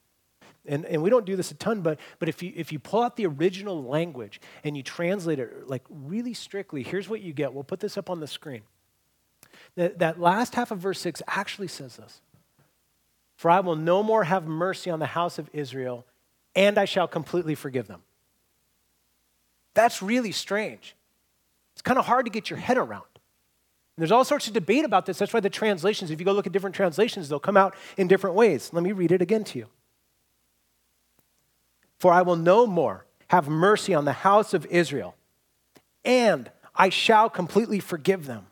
and, 0.68 0.84
and 0.86 1.02
we 1.02 1.10
don't 1.10 1.24
do 1.24 1.36
this 1.36 1.50
a 1.50 1.54
ton, 1.54 1.80
but, 1.80 1.98
but 2.18 2.28
if, 2.28 2.42
you, 2.42 2.52
if 2.54 2.72
you 2.72 2.78
pull 2.78 3.02
out 3.02 3.16
the 3.16 3.26
original 3.26 3.84
language 3.84 4.40
and 4.64 4.76
you 4.76 4.82
translate 4.82 5.38
it 5.38 5.68
like 5.68 5.82
really 5.88 6.34
strictly, 6.34 6.82
here's 6.82 7.08
what 7.08 7.20
you 7.20 7.32
get. 7.32 7.52
We'll 7.52 7.64
put 7.64 7.80
this 7.80 7.96
up 7.96 8.10
on 8.10 8.20
the 8.20 8.26
screen. 8.26 8.62
That, 9.76 9.98
that 9.98 10.20
last 10.20 10.54
half 10.54 10.70
of 10.70 10.78
verse 10.78 11.00
6 11.00 11.22
actually 11.26 11.68
says 11.68 11.96
this 11.96 12.20
For 13.36 13.50
I 13.50 13.60
will 13.60 13.76
no 13.76 14.02
more 14.02 14.24
have 14.24 14.46
mercy 14.46 14.90
on 14.90 14.98
the 14.98 15.06
house 15.06 15.38
of 15.38 15.48
Israel, 15.52 16.04
and 16.54 16.78
I 16.78 16.84
shall 16.84 17.08
completely 17.08 17.54
forgive 17.54 17.86
them. 17.86 18.02
That's 19.74 20.02
really 20.02 20.32
strange. 20.32 20.96
It's 21.74 21.82
kind 21.82 21.98
of 21.98 22.06
hard 22.06 22.24
to 22.24 22.30
get 22.30 22.48
your 22.48 22.58
head 22.58 22.78
around. 22.78 23.04
And 23.96 24.02
there's 24.02 24.12
all 24.12 24.24
sorts 24.24 24.46
of 24.46 24.54
debate 24.54 24.84
about 24.84 25.06
this. 25.06 25.18
That's 25.18 25.32
why 25.32 25.40
the 25.40 25.50
translations, 25.50 26.10
if 26.10 26.18
you 26.18 26.24
go 26.24 26.32
look 26.32 26.46
at 26.46 26.52
different 26.52 26.76
translations, 26.76 27.28
they'll 27.28 27.38
come 27.38 27.56
out 27.56 27.74
in 27.96 28.08
different 28.08 28.36
ways. 28.36 28.70
Let 28.72 28.82
me 28.82 28.92
read 28.92 29.12
it 29.12 29.22
again 29.22 29.44
to 29.44 29.58
you. 29.58 29.66
For 31.98 32.12
I 32.12 32.22
will 32.22 32.36
no 32.36 32.66
more 32.66 33.06
have 33.28 33.48
mercy 33.48 33.94
on 33.94 34.04
the 34.04 34.12
house 34.12 34.54
of 34.54 34.66
Israel, 34.66 35.16
and 36.04 36.50
I 36.74 36.90
shall 36.90 37.28
completely 37.30 37.80
forgive 37.80 38.26
them. 38.26 38.46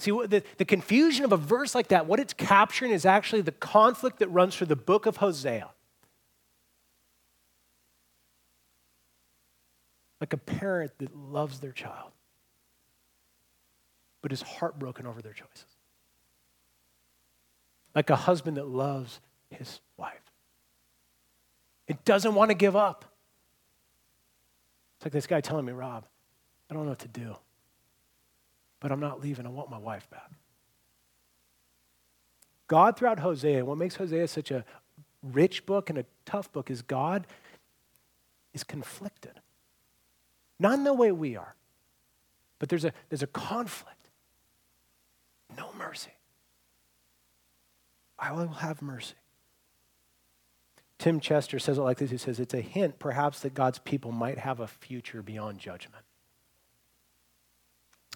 See, 0.00 0.10
the, 0.10 0.42
the 0.56 0.64
confusion 0.64 1.26
of 1.26 1.32
a 1.32 1.36
verse 1.36 1.74
like 1.74 1.88
that, 1.88 2.06
what 2.06 2.18
it's 2.18 2.32
capturing 2.32 2.90
is 2.90 3.04
actually 3.04 3.42
the 3.42 3.52
conflict 3.52 4.20
that 4.20 4.28
runs 4.28 4.56
through 4.56 4.68
the 4.68 4.76
book 4.76 5.04
of 5.04 5.18
Hosea. 5.18 5.68
Like 10.18 10.32
a 10.32 10.38
parent 10.38 10.92
that 10.98 11.14
loves 11.14 11.60
their 11.60 11.72
child, 11.72 12.12
but 14.22 14.32
is 14.32 14.40
heartbroken 14.40 15.06
over 15.06 15.20
their 15.20 15.34
choices. 15.34 15.66
Like 17.94 18.08
a 18.08 18.16
husband 18.16 18.56
that 18.56 18.68
loves 18.68 19.20
his 19.50 19.80
wife. 19.96 20.20
It 21.86 22.04
doesn't 22.04 22.34
want 22.34 22.50
to 22.50 22.54
give 22.54 22.76
up. 22.76 23.04
It's 24.96 25.06
like 25.06 25.12
this 25.12 25.26
guy 25.26 25.40
telling 25.40 25.64
me, 25.64 25.72
Rob, 25.72 26.04
I 26.70 26.74
don't 26.74 26.84
know 26.84 26.90
what 26.90 27.00
to 27.00 27.08
do, 27.08 27.36
but 28.78 28.92
I'm 28.92 29.00
not 29.00 29.20
leaving. 29.20 29.46
I 29.46 29.48
want 29.48 29.70
my 29.70 29.78
wife 29.78 30.08
back. 30.10 30.30
God, 32.68 32.96
throughout 32.96 33.18
Hosea, 33.18 33.64
what 33.64 33.78
makes 33.78 33.96
Hosea 33.96 34.28
such 34.28 34.50
a 34.52 34.64
rich 35.22 35.66
book 35.66 35.90
and 35.90 35.98
a 35.98 36.04
tough 36.24 36.52
book 36.52 36.70
is 36.70 36.82
God 36.82 37.26
is 38.54 38.62
conflicted. 38.62 39.32
Not 40.58 40.74
in 40.74 40.84
the 40.84 40.94
way 40.94 41.10
we 41.10 41.36
are, 41.36 41.54
but 42.58 42.68
there's 42.68 42.84
a, 42.84 42.92
there's 43.08 43.22
a 43.22 43.26
conflict. 43.26 43.96
No 45.56 45.72
mercy. 45.76 46.12
I 48.18 48.32
will 48.32 48.48
have 48.48 48.82
mercy. 48.82 49.14
Tim 51.00 51.18
Chester 51.18 51.58
says 51.58 51.78
it 51.78 51.80
like 51.80 51.96
this 51.96 52.10
He 52.10 52.18
says, 52.18 52.38
It's 52.38 52.54
a 52.54 52.60
hint, 52.60 52.98
perhaps, 52.98 53.40
that 53.40 53.54
God's 53.54 53.78
people 53.78 54.12
might 54.12 54.38
have 54.38 54.60
a 54.60 54.66
future 54.66 55.22
beyond 55.22 55.58
judgment. 55.58 56.04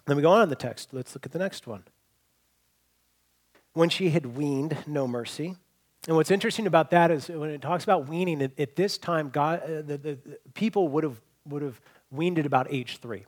Then 0.05 0.15
we 0.15 0.21
go 0.21 0.31
on 0.31 0.43
in 0.43 0.49
the 0.49 0.55
text. 0.55 0.93
Let's 0.93 1.15
look 1.15 1.25
at 1.25 1.31
the 1.31 1.39
next 1.39 1.65
one. 1.65 1.83
When 3.73 3.89
she 3.89 4.11
had 4.11 4.37
weaned, 4.37 4.77
no 4.85 5.07
mercy. 5.07 5.55
And 6.07 6.15
what's 6.15 6.29
interesting 6.29 6.67
about 6.67 6.91
that 6.91 7.09
is 7.09 7.27
when 7.27 7.49
it 7.49 7.61
talks 7.63 7.83
about 7.83 8.07
weaning, 8.07 8.43
at, 8.43 8.57
at 8.59 8.75
this 8.75 8.99
time, 8.99 9.29
God, 9.31 9.63
uh, 9.63 9.67
the, 9.81 9.97
the, 9.97 10.19
the 10.23 10.39
people 10.53 10.87
would 10.89 11.03
have, 11.03 11.19
would 11.47 11.63
have 11.63 11.81
weaned 12.11 12.37
at 12.37 12.45
about 12.45 12.67
age 12.69 12.97
three. 12.97 13.25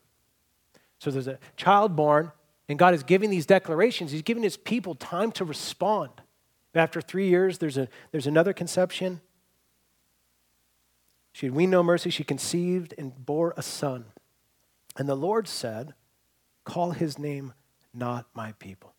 So 0.99 1.09
there's 1.09 1.27
a 1.27 1.39
child 1.55 1.95
born, 1.95 2.31
and 2.69 2.77
God 2.77 2.93
is 2.93 3.01
giving 3.01 3.31
these 3.31 3.47
declarations. 3.47 4.11
He's 4.11 4.21
giving 4.21 4.43
his 4.43 4.55
people 4.55 4.93
time 4.93 5.31
to 5.33 5.45
respond. 5.45 6.11
After 6.75 7.01
three 7.01 7.27
years, 7.27 7.57
there's, 7.57 7.77
a, 7.79 7.87
there's 8.11 8.27
another 8.27 8.53
conception. 8.53 9.19
She 11.37 11.45
had 11.45 11.53
weaned 11.53 11.69
no 11.69 11.83
mercy. 11.83 12.09
She 12.09 12.23
conceived 12.23 12.95
and 12.97 13.13
bore 13.23 13.53
a 13.55 13.61
son. 13.61 14.05
And 14.97 15.07
the 15.07 15.13
Lord 15.13 15.47
said, 15.47 15.93
Call 16.63 16.93
his 16.93 17.19
name 17.19 17.53
not 17.93 18.25
my 18.33 18.53
people, 18.53 18.95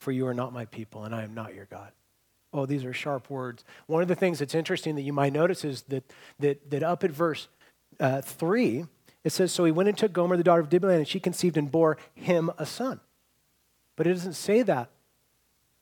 for 0.00 0.10
you 0.10 0.26
are 0.26 0.34
not 0.34 0.52
my 0.52 0.64
people, 0.64 1.04
and 1.04 1.14
I 1.14 1.22
am 1.22 1.34
not 1.34 1.54
your 1.54 1.66
God. 1.66 1.92
Oh, 2.52 2.66
these 2.66 2.84
are 2.84 2.92
sharp 2.92 3.30
words. 3.30 3.62
One 3.86 4.02
of 4.02 4.08
the 4.08 4.16
things 4.16 4.40
that's 4.40 4.56
interesting 4.56 4.96
that 4.96 5.02
you 5.02 5.12
might 5.12 5.32
notice 5.32 5.64
is 5.64 5.82
that, 5.82 6.02
that, 6.40 6.68
that 6.68 6.82
up 6.82 7.04
at 7.04 7.12
verse 7.12 7.46
uh, 8.00 8.22
3, 8.22 8.84
it 9.22 9.30
says, 9.30 9.52
So 9.52 9.64
he 9.64 9.70
went 9.70 9.88
and 9.88 9.96
took 9.96 10.12
Gomer, 10.12 10.36
the 10.36 10.42
daughter 10.42 10.62
of 10.62 10.68
Diblaim, 10.68 10.96
and 10.96 11.06
she 11.06 11.20
conceived 11.20 11.56
and 11.56 11.70
bore 11.70 11.96
him 12.16 12.50
a 12.58 12.66
son. 12.66 12.98
But 13.94 14.08
it 14.08 14.14
doesn't 14.14 14.32
say 14.32 14.62
that 14.62 14.90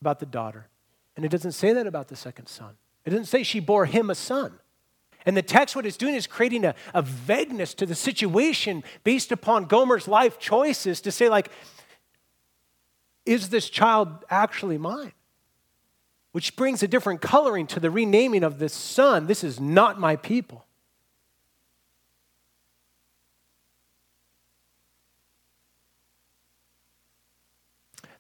about 0.03 0.21
the 0.21 0.27
daughter. 0.27 0.69
And 1.17 1.25
it 1.25 1.31
doesn't 1.31 1.53
say 1.53 1.73
that 1.73 1.87
about 1.87 2.09
the 2.09 2.17
second 2.17 2.49
son. 2.49 2.75
It 3.07 3.11
doesn't 3.11 3.25
say 3.25 3.43
she 3.43 3.61
bore 3.61 3.87
him 3.87 4.11
a 4.11 4.15
son. 4.15 4.59
And 5.27 5.37
the 5.37 5.43
text, 5.43 5.75
what 5.75 5.87
it's 5.87 5.97
doing 5.97 6.15
is 6.15 6.27
creating 6.27 6.65
a, 6.65 6.75
a 6.93 7.01
vagueness 7.03 7.73
to 7.75 7.87
the 7.87 7.95
situation 7.95 8.85
based 9.05 9.33
upon 9.33 9.65
Gomer's 9.65 10.07
life 10.07 10.39
choices 10.39 11.01
to 11.03 11.11
say, 11.11 11.29
like, 11.29 11.51
is 13.25 13.49
this 13.49 13.71
child 13.71 14.09
actually 14.29 14.77
mine? 14.77 15.13
Which 16.33 16.57
brings 16.57 16.83
a 16.83 16.89
different 16.89 17.23
coloring 17.23 17.67
to 17.69 17.81
the 17.81 17.91
renaming 17.91 18.45
of 18.45 18.59
this 18.59 18.75
son. 18.75 19.27
This 19.27 19.43
is 19.43 19.61
not 19.61 19.99
my 19.99 20.17
people. 20.17 20.67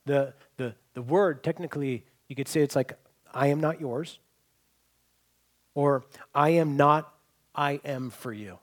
The, 0.06 0.34
the, 0.56 0.74
the 0.94 1.02
word, 1.02 1.42
technically, 1.42 2.04
you 2.28 2.36
could 2.36 2.48
say 2.48 2.60
it's 2.60 2.76
like, 2.76 2.96
I 3.32 3.48
am 3.48 3.60
not 3.60 3.80
yours. 3.80 4.18
Or, 5.74 6.04
I 6.34 6.50
am 6.50 6.76
not, 6.76 7.12
I 7.54 7.80
am 7.84 8.10
for 8.10 8.32
you. 8.32 8.58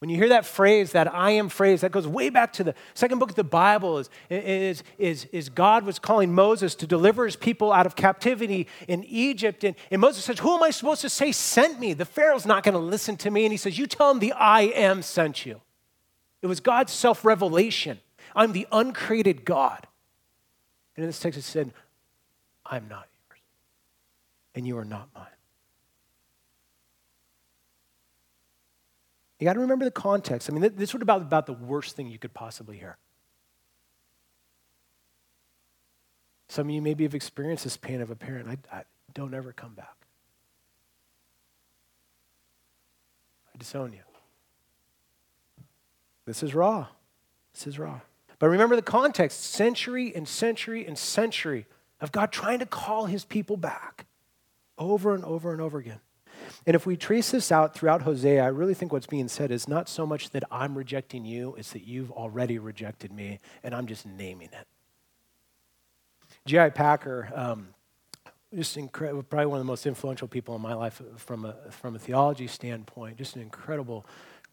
When 0.00 0.08
you 0.08 0.16
hear 0.16 0.30
that 0.30 0.46
phrase, 0.46 0.92
that 0.92 1.12
I 1.12 1.32
am 1.32 1.50
phrase, 1.50 1.82
that 1.82 1.92
goes 1.92 2.08
way 2.08 2.30
back 2.30 2.54
to 2.54 2.64
the 2.64 2.74
second 2.94 3.18
book 3.18 3.28
of 3.28 3.36
the 3.36 3.44
Bible, 3.44 3.98
is, 3.98 4.08
is, 4.30 4.82
is, 4.96 5.26
is 5.26 5.50
God 5.50 5.84
was 5.84 5.98
calling 5.98 6.32
Moses 6.32 6.74
to 6.76 6.86
deliver 6.86 7.26
his 7.26 7.36
people 7.36 7.70
out 7.70 7.84
of 7.84 7.96
captivity 7.96 8.66
in 8.88 9.04
Egypt. 9.04 9.62
And, 9.62 9.76
and 9.90 10.00
Moses 10.00 10.24
says, 10.24 10.38
Who 10.38 10.56
am 10.56 10.62
I 10.62 10.70
supposed 10.70 11.02
to 11.02 11.10
say 11.10 11.32
sent 11.32 11.78
me? 11.78 11.92
The 11.92 12.06
Pharaoh's 12.06 12.46
not 12.46 12.62
going 12.62 12.72
to 12.72 12.78
listen 12.80 13.18
to 13.18 13.30
me. 13.30 13.44
And 13.44 13.52
he 13.52 13.58
says, 13.58 13.78
You 13.78 13.86
tell 13.86 14.10
him 14.10 14.20
the 14.20 14.32
I 14.32 14.62
am 14.62 15.02
sent 15.02 15.44
you. 15.44 15.60
It 16.40 16.46
was 16.46 16.60
God's 16.60 16.94
self 16.94 17.22
revelation. 17.22 18.00
I'm 18.34 18.52
the 18.52 18.66
uncreated 18.72 19.44
God. 19.44 19.86
And 20.96 21.04
in 21.04 21.08
this 21.08 21.20
text, 21.20 21.38
it 21.38 21.42
said, 21.42 21.72
I'm 22.64 22.88
not 22.88 23.06
yours, 23.28 23.40
and 24.54 24.66
you 24.66 24.78
are 24.78 24.84
not 24.84 25.08
mine. 25.14 25.26
You 29.40 29.46
got 29.46 29.54
to 29.54 29.60
remember 29.60 29.86
the 29.86 29.90
context. 29.90 30.50
I 30.50 30.52
mean, 30.52 30.70
this 30.76 30.92
would 30.92 31.00
about 31.00 31.22
about 31.22 31.46
the 31.46 31.54
worst 31.54 31.96
thing 31.96 32.08
you 32.08 32.18
could 32.18 32.34
possibly 32.34 32.76
hear. 32.76 32.98
Some 36.48 36.68
of 36.68 36.74
you 36.74 36.82
maybe 36.82 37.04
have 37.04 37.14
experienced 37.14 37.64
this 37.64 37.78
pain 37.78 38.02
of 38.02 38.10
a 38.10 38.16
parent. 38.16 38.48
I, 38.48 38.76
I 38.76 38.82
don't 39.14 39.32
ever 39.32 39.52
come 39.52 39.72
back. 39.72 39.96
I 43.54 43.58
disown 43.58 43.94
you. 43.94 44.00
This 46.26 46.42
is 46.42 46.54
raw. 46.54 46.88
This 47.54 47.66
is 47.66 47.78
raw. 47.78 48.00
But 48.38 48.48
remember 48.48 48.76
the 48.76 48.82
context 48.82 49.42
century 49.44 50.14
and 50.14 50.28
century 50.28 50.86
and 50.86 50.98
century 50.98 51.66
of 52.00 52.12
God 52.12 52.30
trying 52.30 52.58
to 52.58 52.66
call 52.66 53.06
his 53.06 53.24
people 53.24 53.56
back 53.56 54.06
over 54.76 55.14
and 55.14 55.24
over 55.24 55.52
and 55.52 55.62
over 55.62 55.78
again. 55.78 56.00
And 56.66 56.74
if 56.74 56.86
we 56.86 56.96
trace 56.96 57.30
this 57.30 57.52
out 57.52 57.74
throughout 57.74 58.02
Hosea, 58.02 58.42
I 58.42 58.48
really 58.48 58.74
think 58.74 58.92
what's 58.92 59.06
being 59.06 59.28
said 59.28 59.50
is 59.50 59.68
not 59.68 59.88
so 59.88 60.06
much 60.06 60.30
that 60.30 60.44
I'm 60.50 60.76
rejecting 60.76 61.24
you, 61.24 61.54
it's 61.58 61.72
that 61.72 61.86
you've 61.86 62.10
already 62.10 62.58
rejected 62.58 63.12
me, 63.12 63.40
and 63.62 63.74
I'm 63.74 63.86
just 63.86 64.06
naming 64.06 64.48
it. 64.48 64.66
J.I. 66.46 66.70
Packer, 66.70 67.30
um, 67.34 67.68
just 68.54 68.76
incredible, 68.76 69.22
probably 69.22 69.46
one 69.46 69.60
of 69.60 69.64
the 69.64 69.70
most 69.70 69.86
influential 69.86 70.26
people 70.26 70.56
in 70.56 70.62
my 70.62 70.74
life 70.74 71.00
from 71.16 71.44
a, 71.44 71.54
from 71.70 71.94
a 71.94 71.98
theology 71.98 72.46
standpoint, 72.46 73.16
just 73.16 73.36
an 73.36 73.42
incredible, 73.42 74.04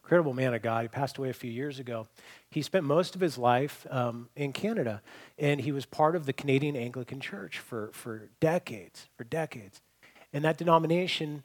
incredible 0.04 0.34
man 0.34 0.54
of 0.54 0.62
God. 0.62 0.82
He 0.82 0.88
passed 0.88 1.18
away 1.18 1.30
a 1.30 1.34
few 1.34 1.50
years 1.50 1.78
ago. 1.78 2.06
He 2.50 2.62
spent 2.62 2.84
most 2.84 3.14
of 3.14 3.20
his 3.20 3.36
life 3.36 3.86
um, 3.90 4.28
in 4.36 4.52
Canada, 4.52 5.02
and 5.38 5.60
he 5.60 5.72
was 5.72 5.84
part 5.84 6.14
of 6.14 6.26
the 6.26 6.32
Canadian 6.32 6.76
Anglican 6.76 7.20
Church 7.20 7.58
for, 7.58 7.90
for 7.92 8.28
decades, 8.38 9.08
for 9.16 9.24
decades. 9.24 9.80
And 10.32 10.44
that 10.44 10.58
denomination 10.58 11.42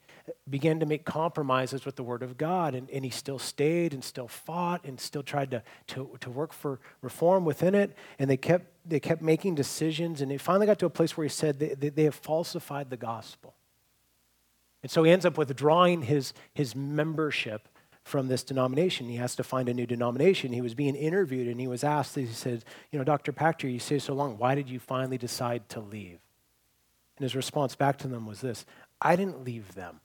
began 0.50 0.80
to 0.80 0.86
make 0.86 1.06
compromises 1.06 1.86
with 1.86 1.96
the 1.96 2.04
Word 2.04 2.24
of 2.24 2.38
God, 2.38 2.76
and, 2.76 2.90
and 2.90 3.04
he 3.04 3.12
still 3.12 3.40
stayed 3.40 3.94
and 3.94 4.04
still 4.04 4.28
fought 4.28 4.86
and 4.86 5.00
still 5.00 5.24
tried 5.24 5.52
to, 5.52 5.64
to, 5.88 6.10
to 6.22 6.30
work 6.30 6.54
for 6.54 6.80
reform 7.02 7.46
within 7.46 7.76
it. 7.76 7.96
And 8.20 8.30
they 8.30 8.38
kept, 8.38 8.66
they 8.86 9.00
kept 9.00 9.22
making 9.22 9.56
decisions, 9.56 10.22
and 10.22 10.32
he 10.32 10.38
finally 10.38 10.66
got 10.66 10.80
to 10.80 10.86
a 10.86 10.90
place 10.90 11.18
where 11.18 11.26
he 11.26 11.30
said 11.30 11.60
they, 11.60 11.76
they, 11.76 11.90
they 11.90 12.04
have 12.04 12.16
falsified 12.16 12.90
the 12.90 12.98
gospel. 12.98 13.54
And 14.82 14.92
so 14.92 15.04
he 15.04 15.12
ends 15.12 15.26
up 15.26 15.38
withdrawing 15.38 16.04
his, 16.04 16.34
his 16.54 16.76
membership 16.76 17.70
from 18.04 18.28
this 18.28 18.44
denomination. 18.44 19.08
He 19.08 19.16
has 19.16 19.36
to 19.36 19.44
find 19.44 19.70
a 19.70 19.74
new 19.74 19.86
denomination. 19.86 20.52
He 20.52 20.62
was 20.62 20.76
being 20.76 20.96
interviewed 20.96 21.48
and 21.48 21.60
he 21.60 21.68
was 21.68 21.84
asked, 21.84 22.16
he 22.16 22.26
said, 22.28 22.66
You 22.92 23.00
know, 23.00 23.06
Dr. 23.06 23.32
Packer, 23.32 23.68
you 23.68 23.80
say 23.80 23.98
so 23.98 24.14
long. 24.14 24.38
Why 24.38 24.56
did 24.56 24.70
you 24.70 24.80
finally 24.80 25.18
decide 25.18 25.70
to 25.70 25.80
leave? 25.80 26.20
And 27.18 27.24
his 27.24 27.36
response 27.36 27.76
back 27.76 27.98
to 28.00 28.08
them 28.08 28.28
was 28.28 28.42
this 28.42 28.66
I 29.02 29.16
didn't 29.16 29.44
leave 29.44 29.74
them, 29.76 30.02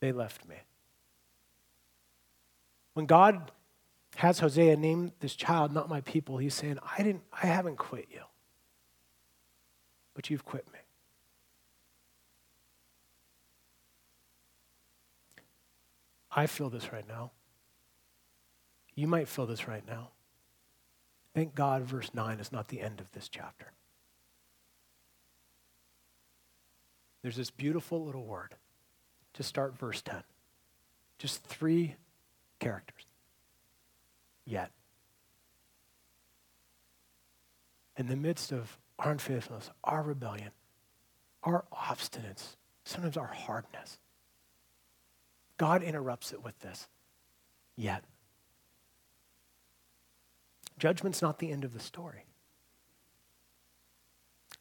they 0.00 0.12
left 0.12 0.46
me. 0.46 0.56
When 2.94 3.06
God 3.06 3.50
has 4.16 4.40
Hosea 4.40 4.76
name 4.76 5.12
this 5.20 5.34
child 5.34 5.72
not 5.72 5.88
my 5.88 6.00
people, 6.00 6.38
he's 6.38 6.54
saying, 6.54 6.78
I, 6.96 7.02
didn't, 7.02 7.22
I 7.32 7.46
haven't 7.46 7.76
quit 7.76 8.06
you, 8.10 8.22
but 10.14 10.30
you've 10.30 10.44
quit 10.44 10.66
me. 10.72 10.78
I 16.30 16.46
feel 16.46 16.68
this 16.68 16.92
right 16.92 17.06
now. 17.08 17.32
You 18.94 19.06
might 19.06 19.28
feel 19.28 19.46
this 19.46 19.66
right 19.66 19.86
now. 19.86 20.10
Thank 21.34 21.54
God, 21.54 21.82
verse 21.82 22.10
9 22.14 22.40
is 22.40 22.52
not 22.52 22.68
the 22.68 22.80
end 22.80 23.00
of 23.00 23.10
this 23.12 23.28
chapter. 23.28 23.72
There's 27.22 27.36
this 27.36 27.50
beautiful 27.50 28.04
little 28.04 28.24
word 28.24 28.54
to 29.36 29.42
start 29.42 29.78
verse 29.78 30.02
10. 30.02 30.22
Just 31.18 31.44
three 31.44 31.94
characters. 32.58 33.04
Yet. 34.44 34.70
In 37.96 38.08
the 38.08 38.16
midst 38.16 38.52
of 38.52 38.78
our 38.98 39.12
unfaithfulness, 39.12 39.70
our 39.84 40.02
rebellion, 40.02 40.50
our 41.42 41.64
obstinance, 41.72 42.56
sometimes 42.84 43.16
our 43.16 43.26
hardness, 43.26 43.98
God 45.56 45.82
interrupts 45.82 46.32
it 46.32 46.42
with 46.42 46.58
this. 46.60 46.88
Yet. 47.76 48.04
Judgment's 50.78 51.22
not 51.22 51.38
the 51.38 51.50
end 51.50 51.64
of 51.64 51.72
the 51.72 51.80
story. 51.80 52.24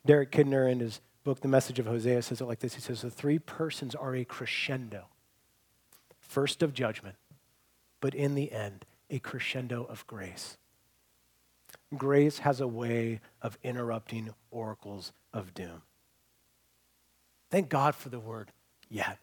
Derek 0.06 0.32
Kidner, 0.32 0.72
in 0.72 0.80
his 0.80 1.02
book, 1.26 1.42
The 1.42 1.50
Message 1.50 1.80
of 1.80 1.88
Hosea, 1.88 2.22
says 2.22 2.40
it 2.40 2.46
like 2.46 2.60
this 2.60 2.76
He 2.76 2.82
says, 2.82 3.02
The 3.02 3.10
three 3.10 3.40
persons 3.40 3.94
are 3.94 4.16
a 4.16 4.24
crescendo 4.24 5.08
first 6.22 6.64
of 6.64 6.74
judgment, 6.74 7.16
but 8.00 8.16
in 8.16 8.36
the 8.36 8.52
end, 8.52 8.86
a 9.10 9.20
crescendo 9.20 9.84
of 9.84 10.08
grace. 10.08 10.58
Grace 11.96 12.40
has 12.40 12.62
a 12.62 12.68
way 12.68 13.22
of 13.42 13.58
interrupting 13.64 14.34
oracles 14.52 15.12
of 15.34 15.54
doom. 15.54 15.82
Thank 17.50 17.70
God 17.70 17.96
for 17.96 18.10
the 18.10 18.20
word 18.20 18.52
yet. 18.90 19.20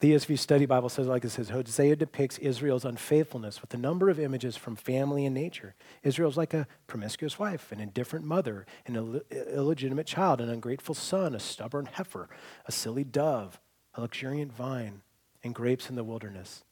The 0.00 0.12
ESV 0.12 0.38
Study 0.38 0.66
Bible 0.66 0.88
says 0.88 1.06
like 1.06 1.24
it 1.24 1.30
says 1.30 1.50
Hosea 1.50 1.96
depicts 1.96 2.36
Israel's 2.38 2.84
unfaithfulness 2.84 3.62
with 3.62 3.72
a 3.72 3.78
number 3.78 4.10
of 4.10 4.18
images 4.18 4.56
from 4.56 4.76
family 4.76 5.24
and 5.24 5.34
nature. 5.34 5.74
Israel's 6.02 6.36
like 6.36 6.52
a 6.52 6.66
promiscuous 6.86 7.38
wife, 7.38 7.72
an 7.72 7.80
indifferent 7.80 8.24
mother, 8.24 8.66
an 8.86 8.96
Ill- 8.96 9.20
illegitimate 9.30 10.06
child, 10.06 10.40
an 10.40 10.50
ungrateful 10.50 10.94
son, 10.94 11.34
a 11.34 11.40
stubborn 11.40 11.86
heifer, 11.86 12.28
a 12.66 12.72
silly 12.72 13.04
dove, 13.04 13.60
a 13.94 14.00
luxuriant 14.00 14.52
vine, 14.52 15.02
and 15.42 15.54
grapes 15.54 15.88
in 15.88 15.96
the 15.96 16.04
wilderness. 16.04 16.64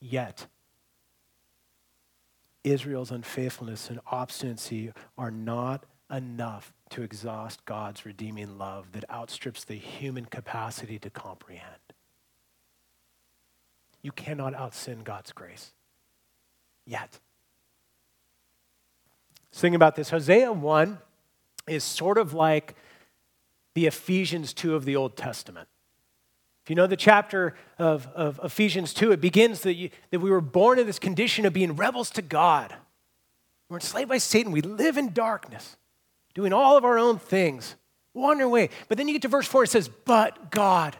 Yet, 0.00 0.46
Israel's 2.62 3.10
unfaithfulness 3.10 3.90
and 3.90 4.00
obstinacy 4.10 4.92
are 5.18 5.30
not 5.30 5.84
enough 6.10 6.72
to 6.90 7.02
exhaust 7.02 7.64
God's 7.64 8.06
redeeming 8.06 8.56
love 8.56 8.92
that 8.92 9.10
outstrips 9.10 9.64
the 9.64 9.74
human 9.74 10.24
capacity 10.26 10.98
to 11.00 11.10
comprehend. 11.10 11.83
You 14.04 14.12
cannot 14.12 14.52
outsin 14.52 15.02
God's 15.02 15.32
grace 15.32 15.72
yet. 16.86 17.18
Sing 19.50 19.74
about 19.74 19.96
this. 19.96 20.10
Hosea 20.10 20.52
1 20.52 20.98
is 21.66 21.82
sort 21.82 22.18
of 22.18 22.34
like 22.34 22.74
the 23.72 23.86
Ephesians 23.86 24.52
2 24.52 24.74
of 24.74 24.84
the 24.84 24.94
Old 24.94 25.16
Testament. 25.16 25.68
If 26.62 26.70
you 26.70 26.76
know 26.76 26.86
the 26.86 26.96
chapter 26.96 27.54
of, 27.78 28.06
of 28.14 28.38
Ephesians 28.44 28.92
2, 28.92 29.12
it 29.12 29.22
begins 29.22 29.60
that, 29.60 29.74
you, 29.74 29.88
that 30.10 30.20
we 30.20 30.30
were 30.30 30.42
born 30.42 30.78
in 30.78 30.86
this 30.86 30.98
condition 30.98 31.46
of 31.46 31.54
being 31.54 31.74
rebels 31.74 32.10
to 32.10 32.22
God. 32.22 32.74
We're 33.70 33.78
enslaved 33.78 34.10
by 34.10 34.18
Satan. 34.18 34.52
We 34.52 34.60
live 34.60 34.98
in 34.98 35.14
darkness, 35.14 35.78
doing 36.34 36.52
all 36.52 36.76
of 36.76 36.84
our 36.84 36.98
own 36.98 37.18
things, 37.18 37.76
wandering 38.12 38.50
away. 38.50 38.68
But 38.88 38.98
then 38.98 39.08
you 39.08 39.14
get 39.14 39.22
to 39.22 39.28
verse 39.28 39.46
4, 39.46 39.64
it 39.64 39.70
says, 39.70 39.88
But 39.88 40.50
God, 40.50 40.96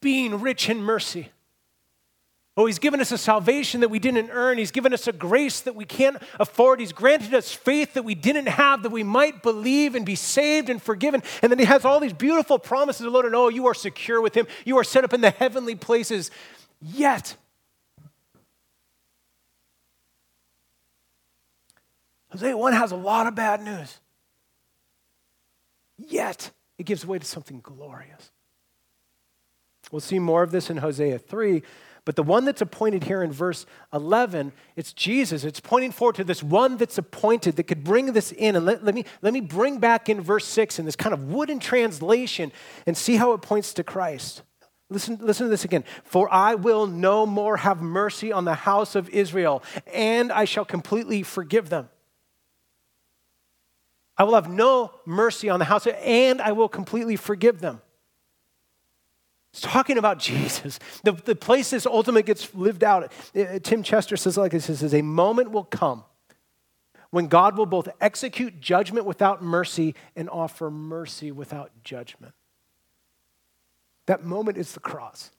being 0.00 0.40
rich 0.40 0.68
in 0.68 0.82
mercy, 0.82 1.30
Oh, 2.56 2.66
he's 2.66 2.78
given 2.78 3.00
us 3.00 3.10
a 3.10 3.18
salvation 3.18 3.80
that 3.80 3.88
we 3.88 3.98
didn't 3.98 4.30
earn. 4.30 4.58
He's 4.58 4.70
given 4.70 4.94
us 4.94 5.08
a 5.08 5.12
grace 5.12 5.60
that 5.62 5.74
we 5.74 5.84
can't 5.84 6.16
afford. 6.38 6.78
He's 6.78 6.92
granted 6.92 7.34
us 7.34 7.52
faith 7.52 7.94
that 7.94 8.04
we 8.04 8.14
didn't 8.14 8.46
have, 8.46 8.84
that 8.84 8.92
we 8.92 9.02
might 9.02 9.42
believe 9.42 9.96
and 9.96 10.06
be 10.06 10.14
saved 10.14 10.70
and 10.70 10.80
forgiven. 10.80 11.24
And 11.42 11.50
then 11.50 11.58
he 11.58 11.64
has 11.64 11.84
all 11.84 11.98
these 11.98 12.12
beautiful 12.12 12.60
promises 12.60 13.06
of 13.06 13.12
Lord, 13.12 13.26
and 13.26 13.34
oh, 13.34 13.48
you 13.48 13.66
are 13.66 13.74
secure 13.74 14.20
with 14.20 14.36
him. 14.36 14.46
You 14.64 14.78
are 14.78 14.84
set 14.84 15.02
up 15.02 15.12
in 15.12 15.20
the 15.20 15.30
heavenly 15.30 15.74
places. 15.74 16.30
Yet, 16.80 17.36
Hosea 22.30 22.56
1 22.56 22.72
has 22.72 22.92
a 22.92 22.96
lot 22.96 23.26
of 23.26 23.34
bad 23.34 23.62
news. 23.62 23.98
Yet, 25.98 26.52
it 26.78 26.86
gives 26.86 27.04
way 27.04 27.18
to 27.18 27.26
something 27.26 27.58
glorious. 27.60 28.30
We'll 29.90 30.00
see 30.00 30.20
more 30.20 30.44
of 30.44 30.52
this 30.52 30.70
in 30.70 30.76
Hosea 30.76 31.18
3. 31.18 31.62
But 32.04 32.16
the 32.16 32.22
one 32.22 32.44
that's 32.44 32.60
appointed 32.60 33.04
here 33.04 33.22
in 33.22 33.32
verse 33.32 33.64
11, 33.92 34.52
it's 34.76 34.92
Jesus. 34.92 35.42
It's 35.42 35.60
pointing 35.60 35.90
forward 35.90 36.16
to 36.16 36.24
this 36.24 36.42
one 36.42 36.76
that's 36.76 36.98
appointed 36.98 37.56
that 37.56 37.62
could 37.62 37.82
bring 37.82 38.12
this 38.12 38.30
in. 38.32 38.56
And 38.56 38.66
let, 38.66 38.84
let, 38.84 38.94
me, 38.94 39.06
let 39.22 39.32
me 39.32 39.40
bring 39.40 39.78
back 39.78 40.10
in 40.10 40.20
verse 40.20 40.44
6 40.44 40.78
in 40.78 40.84
this 40.84 40.96
kind 40.96 41.14
of 41.14 41.32
wooden 41.32 41.58
translation 41.58 42.52
and 42.86 42.96
see 42.96 43.16
how 43.16 43.32
it 43.32 43.40
points 43.40 43.72
to 43.74 43.84
Christ. 43.84 44.42
Listen, 44.90 45.18
listen 45.22 45.46
to 45.46 45.50
this 45.50 45.64
again. 45.64 45.82
For 46.04 46.32
I 46.32 46.56
will 46.56 46.86
no 46.86 47.24
more 47.24 47.56
have 47.56 47.80
mercy 47.80 48.32
on 48.32 48.44
the 48.44 48.54
house 48.54 48.94
of 48.94 49.08
Israel, 49.08 49.62
and 49.92 50.30
I 50.30 50.44
shall 50.44 50.66
completely 50.66 51.22
forgive 51.22 51.70
them. 51.70 51.88
I 54.16 54.24
will 54.24 54.34
have 54.34 54.48
no 54.48 54.92
mercy 55.06 55.48
on 55.48 55.58
the 55.58 55.64
house, 55.64 55.86
and 55.86 56.40
I 56.42 56.52
will 56.52 56.68
completely 56.68 57.16
forgive 57.16 57.60
them. 57.60 57.80
It's 59.54 59.60
talking 59.60 59.98
about 59.98 60.18
Jesus. 60.30 60.80
The, 61.04 61.12
the 61.12 61.36
place 61.36 61.70
this 61.70 61.86
ultimately 61.86 62.24
gets 62.24 62.52
lived 62.54 62.82
out. 62.82 63.12
Uh, 63.36 63.60
Tim 63.62 63.84
Chester 63.84 64.16
says 64.16 64.36
like 64.36 64.50
this, 64.50 64.66
he 64.66 64.74
says, 64.74 64.92
a 64.92 65.02
moment 65.02 65.52
will 65.52 65.64
come 65.64 66.04
when 67.10 67.28
God 67.28 67.56
will 67.56 67.66
both 67.66 67.88
execute 68.00 68.60
judgment 68.60 69.06
without 69.06 69.40
mercy 69.40 69.94
and 70.16 70.28
offer 70.28 70.72
mercy 70.72 71.30
without 71.30 71.70
judgment. 71.84 72.34
That 74.06 74.24
moment 74.24 74.58
is 74.58 74.72
the 74.72 74.80
cross. 74.80 75.30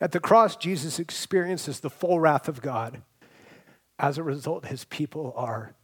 At 0.00 0.10
the 0.10 0.20
cross, 0.20 0.56
Jesus 0.56 0.98
experiences 0.98 1.78
the 1.78 1.90
full 1.90 2.18
wrath 2.18 2.48
of 2.48 2.60
God. 2.60 3.02
As 4.00 4.18
a 4.18 4.24
result, 4.24 4.66
his 4.66 4.84
people 4.84 5.32
are 5.36 5.74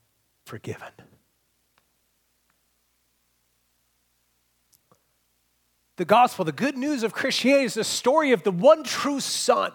forgiven. 0.45 0.91
The 5.97 6.05
gospel, 6.05 6.45
the 6.45 6.53
good 6.53 6.77
news 6.77 7.03
of 7.03 7.13
Christianity, 7.13 7.65
is 7.65 7.75
the 7.75 7.85
story 7.85 8.33
of 8.33 8.43
the 8.43 8.51
one 8.51 8.83
true 8.83 9.21
Son 9.21 9.73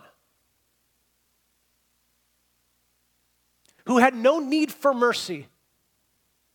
who 3.85 3.97
had 3.97 4.13
no 4.13 4.39
need 4.39 4.71
for 4.71 4.93
mercy 4.93 5.47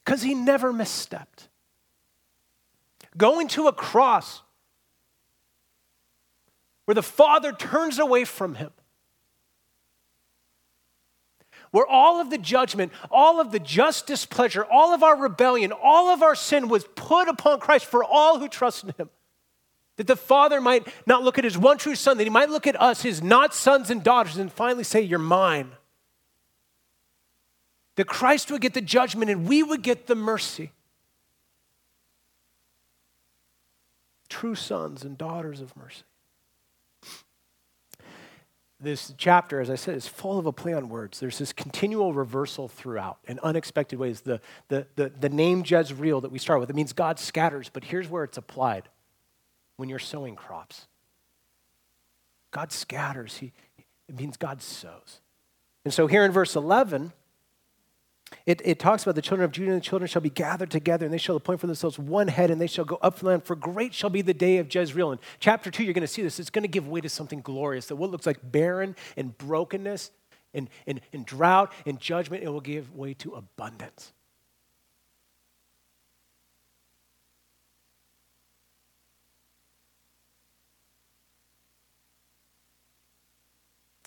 because 0.04 0.22
he 0.22 0.34
never 0.34 0.72
misstepped 0.72 1.48
going 3.16 3.48
to 3.48 3.68
a 3.68 3.72
cross 3.72 4.42
where 6.84 6.94
the 6.94 7.02
Father 7.02 7.52
turns 7.52 7.98
away 7.98 8.24
from 8.24 8.56
him, 8.56 8.70
where 11.70 11.86
all 11.86 12.20
of 12.20 12.30
the 12.30 12.38
judgment, 12.38 12.92
all 13.10 13.40
of 13.40 13.50
the 13.50 13.58
just 13.58 14.06
displeasure, 14.06 14.64
all 14.64 14.92
of 14.92 15.02
our 15.02 15.16
rebellion, 15.16 15.72
all 15.72 16.08
of 16.10 16.22
our 16.22 16.34
sin 16.34 16.68
was 16.68 16.84
put 16.94 17.28
upon 17.28 17.58
Christ 17.58 17.86
for 17.86 18.04
all 18.04 18.38
who 18.38 18.48
trust 18.48 18.84
in 18.84 18.90
him. 18.98 19.08
That 19.96 20.06
the 20.06 20.16
Father 20.16 20.60
might 20.60 20.88
not 21.06 21.22
look 21.22 21.38
at 21.38 21.44
his 21.44 21.56
one 21.56 21.78
true 21.78 21.94
Son, 21.94 22.18
that 22.18 22.24
he 22.24 22.30
might 22.30 22.50
look 22.50 22.66
at 22.66 22.80
us, 22.80 23.02
his 23.02 23.22
not 23.22 23.54
sons 23.54 23.90
and 23.90 24.02
daughters, 24.02 24.36
and 24.36 24.52
finally 24.52 24.84
say, 24.84 25.00
You're 25.00 25.18
mine. 25.18 25.72
That 27.96 28.08
Christ 28.08 28.50
would 28.50 28.60
get 28.60 28.74
the 28.74 28.80
judgment 28.80 29.30
and 29.30 29.48
we 29.48 29.62
would 29.62 29.82
get 29.82 30.08
the 30.08 30.16
mercy. 30.16 30.72
true 34.34 34.56
sons 34.56 35.04
and 35.04 35.16
daughters 35.16 35.60
of 35.60 35.76
mercy. 35.76 36.02
This 38.80 39.14
chapter, 39.16 39.60
as 39.60 39.70
I 39.70 39.76
said, 39.76 39.94
is 39.94 40.08
full 40.08 40.40
of 40.40 40.46
a 40.46 40.52
play 40.52 40.74
on 40.74 40.88
words. 40.88 41.20
There's 41.20 41.38
this 41.38 41.52
continual 41.52 42.12
reversal 42.12 42.66
throughout 42.66 43.18
in 43.28 43.38
unexpected 43.44 43.98
ways. 43.98 44.22
The, 44.22 44.40
the, 44.68 44.88
the, 44.96 45.12
the 45.18 45.28
name 45.28 45.62
Jezreel 45.64 46.20
that 46.22 46.32
we 46.32 46.40
start 46.40 46.58
with, 46.58 46.68
it 46.68 46.76
means 46.76 46.92
God 46.92 47.20
scatters, 47.20 47.70
but 47.72 47.84
here's 47.84 48.10
where 48.10 48.24
it's 48.24 48.36
applied 48.36 48.88
when 49.76 49.88
you're 49.88 49.98
sowing 49.98 50.36
crops. 50.36 50.86
God 52.50 52.72
scatters, 52.72 53.38
he, 53.38 53.52
it 54.08 54.18
means 54.18 54.36
God 54.36 54.62
sows. 54.62 55.20
And 55.84 55.92
so 55.92 56.06
here 56.06 56.24
in 56.24 56.32
verse 56.32 56.56
11, 56.56 57.12
it, 58.46 58.60
it 58.64 58.78
talks 58.78 59.02
about 59.02 59.14
the 59.14 59.22
children 59.22 59.44
of 59.44 59.52
Judah 59.52 59.72
and 59.72 59.80
the 59.80 59.84
children 59.84 60.08
shall 60.08 60.22
be 60.22 60.30
gathered 60.30 60.70
together, 60.70 61.04
and 61.04 61.12
they 61.12 61.18
shall 61.18 61.36
appoint 61.36 61.60
for 61.60 61.66
themselves 61.66 61.98
one 61.98 62.28
head, 62.28 62.50
and 62.50 62.60
they 62.60 62.66
shall 62.66 62.84
go 62.84 62.96
up 62.96 63.18
from 63.18 63.26
the 63.26 63.30
land. 63.30 63.44
For 63.44 63.56
great 63.56 63.94
shall 63.94 64.10
be 64.10 64.22
the 64.22 64.34
day 64.34 64.58
of 64.58 64.72
Jezreel. 64.72 65.12
In 65.12 65.18
chapter 65.40 65.70
2, 65.70 65.84
you're 65.84 65.94
going 65.94 66.02
to 66.02 66.06
see 66.06 66.22
this. 66.22 66.38
It's 66.40 66.50
going 66.50 66.62
to 66.62 66.68
give 66.68 66.88
way 66.88 67.00
to 67.00 67.08
something 67.08 67.40
glorious. 67.40 67.86
That 67.86 67.96
what 67.96 68.10
looks 68.10 68.26
like 68.26 68.38
barren 68.42 68.96
and 69.16 69.36
brokenness 69.36 70.10
and, 70.52 70.68
and, 70.86 71.00
and 71.12 71.26
drought 71.26 71.72
and 71.86 71.98
judgment, 71.98 72.42
it 72.42 72.48
will 72.48 72.60
give 72.60 72.94
way 72.94 73.14
to 73.14 73.34
abundance. 73.34 74.12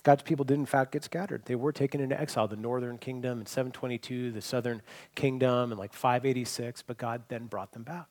God's 0.02 0.22
people 0.22 0.44
did, 0.44 0.58
in 0.58 0.66
fact, 0.66 0.92
get 0.92 1.04
scattered. 1.04 1.42
They 1.44 1.56
were 1.56 1.72
taken 1.72 2.00
into 2.00 2.18
exile, 2.18 2.48
the 2.48 2.56
northern 2.56 2.98
kingdom 2.98 3.40
in 3.40 3.46
722, 3.46 4.32
the 4.32 4.40
southern 4.40 4.82
kingdom 5.14 5.72
in 5.72 5.78
like 5.78 5.92
586, 5.92 6.82
but 6.82 6.98
God 6.98 7.22
then 7.28 7.46
brought 7.46 7.72
them 7.72 7.82
back. 7.82 8.06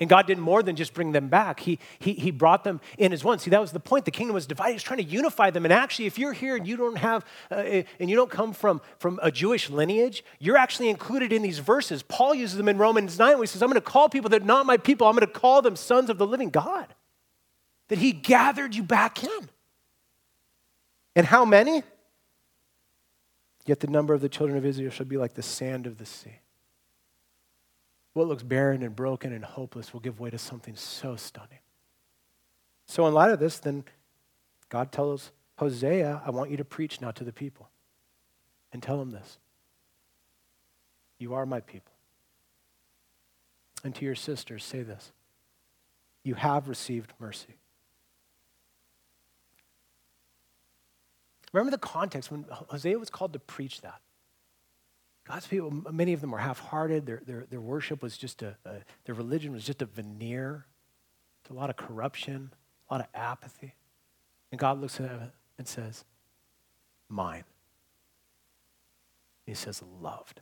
And 0.00 0.08
God 0.08 0.26
did 0.26 0.38
more 0.38 0.62
than 0.62 0.76
just 0.76 0.94
bring 0.94 1.12
them 1.12 1.28
back. 1.28 1.60
He, 1.60 1.78
he, 1.98 2.14
he 2.14 2.30
brought 2.30 2.64
them 2.64 2.80
in 2.96 3.12
as 3.12 3.22
one. 3.22 3.38
See, 3.38 3.50
that 3.50 3.60
was 3.60 3.72
the 3.72 3.80
point. 3.80 4.06
The 4.06 4.10
kingdom 4.10 4.32
was 4.32 4.46
divided. 4.46 4.72
He's 4.72 4.82
trying 4.82 4.98
to 4.98 5.04
unify 5.04 5.50
them. 5.50 5.66
And 5.66 5.72
actually, 5.74 6.06
if 6.06 6.18
you're 6.18 6.32
here 6.32 6.56
and 6.56 6.66
you 6.66 6.78
don't 6.78 6.96
have, 6.96 7.26
uh, 7.50 7.82
and 7.98 8.08
you 8.08 8.16
don't 8.16 8.30
come 8.30 8.54
from, 8.54 8.80
from 8.98 9.20
a 9.22 9.30
Jewish 9.30 9.68
lineage, 9.68 10.24
you're 10.38 10.56
actually 10.56 10.88
included 10.88 11.34
in 11.34 11.42
these 11.42 11.58
verses. 11.58 12.02
Paul 12.02 12.34
uses 12.34 12.56
them 12.56 12.68
in 12.68 12.78
Romans 12.78 13.18
9 13.18 13.34
where 13.34 13.42
he 13.42 13.46
says, 13.46 13.62
I'm 13.62 13.68
going 13.68 13.74
to 13.74 13.82
call 13.82 14.08
people 14.08 14.30
that 14.30 14.40
are 14.40 14.46
not 14.46 14.64
my 14.64 14.78
people. 14.78 15.06
I'm 15.06 15.14
going 15.14 15.26
to 15.26 15.32
call 15.32 15.60
them 15.60 15.76
sons 15.76 16.08
of 16.08 16.16
the 16.16 16.26
living 16.26 16.48
God. 16.48 16.86
That 17.88 17.98
he 17.98 18.12
gathered 18.12 18.74
you 18.74 18.82
back 18.82 19.22
in. 19.22 19.50
And 21.16 21.26
how 21.26 21.44
many? 21.44 21.82
Yet 23.66 23.80
the 23.80 23.88
number 23.88 24.14
of 24.14 24.20
the 24.20 24.28
children 24.28 24.56
of 24.56 24.64
Israel 24.64 24.90
shall 24.90 25.06
be 25.06 25.16
like 25.16 25.34
the 25.34 25.42
sand 25.42 25.86
of 25.86 25.98
the 25.98 26.06
sea. 26.06 26.40
What 28.12 28.26
looks 28.26 28.42
barren 28.42 28.82
and 28.82 28.94
broken 28.96 29.32
and 29.32 29.44
hopeless 29.44 29.92
will 29.92 30.00
give 30.00 30.18
way 30.18 30.30
to 30.30 30.38
something 30.38 30.74
so 30.76 31.16
stunning. 31.16 31.60
So, 32.86 33.06
in 33.06 33.14
light 33.14 33.30
of 33.30 33.38
this, 33.38 33.58
then 33.58 33.84
God 34.68 34.90
tells 34.90 35.30
Hosea, 35.58 36.22
I 36.24 36.30
want 36.30 36.50
you 36.50 36.56
to 36.56 36.64
preach 36.64 37.00
now 37.00 37.12
to 37.12 37.22
the 37.22 37.32
people 37.32 37.68
and 38.72 38.82
tell 38.82 38.98
them 38.98 39.10
this 39.10 39.38
You 41.18 41.34
are 41.34 41.46
my 41.46 41.60
people. 41.60 41.92
And 43.84 43.94
to 43.94 44.04
your 44.04 44.14
sisters, 44.14 44.64
say 44.64 44.82
this 44.82 45.12
You 46.24 46.34
have 46.34 46.68
received 46.68 47.12
mercy. 47.18 47.58
Remember 51.52 51.70
the 51.70 51.78
context 51.78 52.30
when 52.30 52.44
Hosea 52.50 52.98
was 52.98 53.10
called 53.10 53.32
to 53.32 53.38
preach 53.38 53.80
that. 53.80 54.00
God's 55.26 55.46
people, 55.46 55.70
many 55.92 56.12
of 56.12 56.20
them 56.20 56.30
were 56.30 56.38
half 56.38 56.58
hearted. 56.58 57.06
Their, 57.06 57.22
their, 57.26 57.46
their 57.48 57.60
worship 57.60 58.02
was 58.02 58.16
just 58.16 58.42
a, 58.42 58.56
a, 58.64 58.76
their 59.04 59.14
religion 59.14 59.52
was 59.52 59.64
just 59.64 59.82
a 59.82 59.86
veneer. 59.86 60.66
It's 61.42 61.50
a 61.50 61.54
lot 61.54 61.70
of 61.70 61.76
corruption, 61.76 62.50
a 62.88 62.94
lot 62.94 63.00
of 63.00 63.06
apathy. 63.14 63.74
And 64.50 64.58
God 64.58 64.80
looks 64.80 64.98
at 64.98 65.08
them 65.08 65.32
and 65.58 65.68
says, 65.68 66.04
Mine. 67.08 67.44
He 69.46 69.54
says, 69.54 69.82
Loved. 70.00 70.40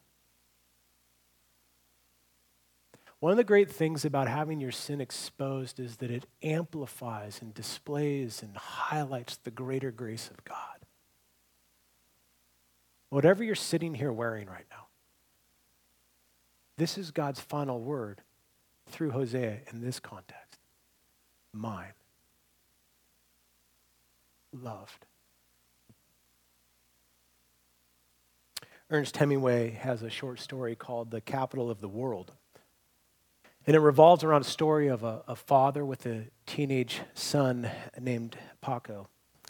One 3.21 3.33
of 3.33 3.37
the 3.37 3.45
great 3.45 3.71
things 3.71 4.05
about 4.05 4.29
having 4.29 4.61
your 4.61 4.71
sin 4.71 5.01
exposed 5.01 5.81
is 5.81 5.97
that 5.97 6.11
it 6.11 6.27
amplifies 6.43 7.43
and 7.43 7.53
displays 7.53 8.43
and 8.43 8.57
highlights 8.57 9.37
the 9.37 9.51
greater 9.51 9.91
grace 9.91 10.31
of 10.31 10.45
God. 10.45 10.78
Whatever 13.11 13.43
you're 13.43 13.55
sitting 13.55 13.95
here 13.95 14.13
wearing 14.13 14.49
right 14.49 14.67
now, 14.71 14.87
this 16.77 16.99
is 16.99 17.11
God's 17.11 17.41
final 17.41 17.81
word 17.81 18.23
through 18.89 19.11
Hosea 19.11 19.59
in 19.73 19.81
this 19.81 19.99
context. 19.99 20.59
Mine. 21.53 21.93
Loved. 24.53 25.07
Ernest 28.91 29.17
Hemingway 29.17 29.73
has 29.73 30.03
a 30.03 30.09
short 30.09 30.41
story 30.41 30.75
called 30.75 31.11
The 31.11 31.21
Capital 31.21 31.71
of 31.71 31.81
the 31.81 31.89
World. 31.89 32.33
And 33.67 33.77
it 33.77 33.81
revolves 33.81 34.25
around 34.25 34.43
a 34.43 34.45
story 34.45 34.89
of 34.89 35.03
a, 35.03 35.23
a 35.29 35.37
father 35.37 35.85
with 35.85 36.07
a 36.07 36.29
teenage 36.47 37.03
son 37.13 37.71
named 38.01 38.39
Paco. 38.63 39.09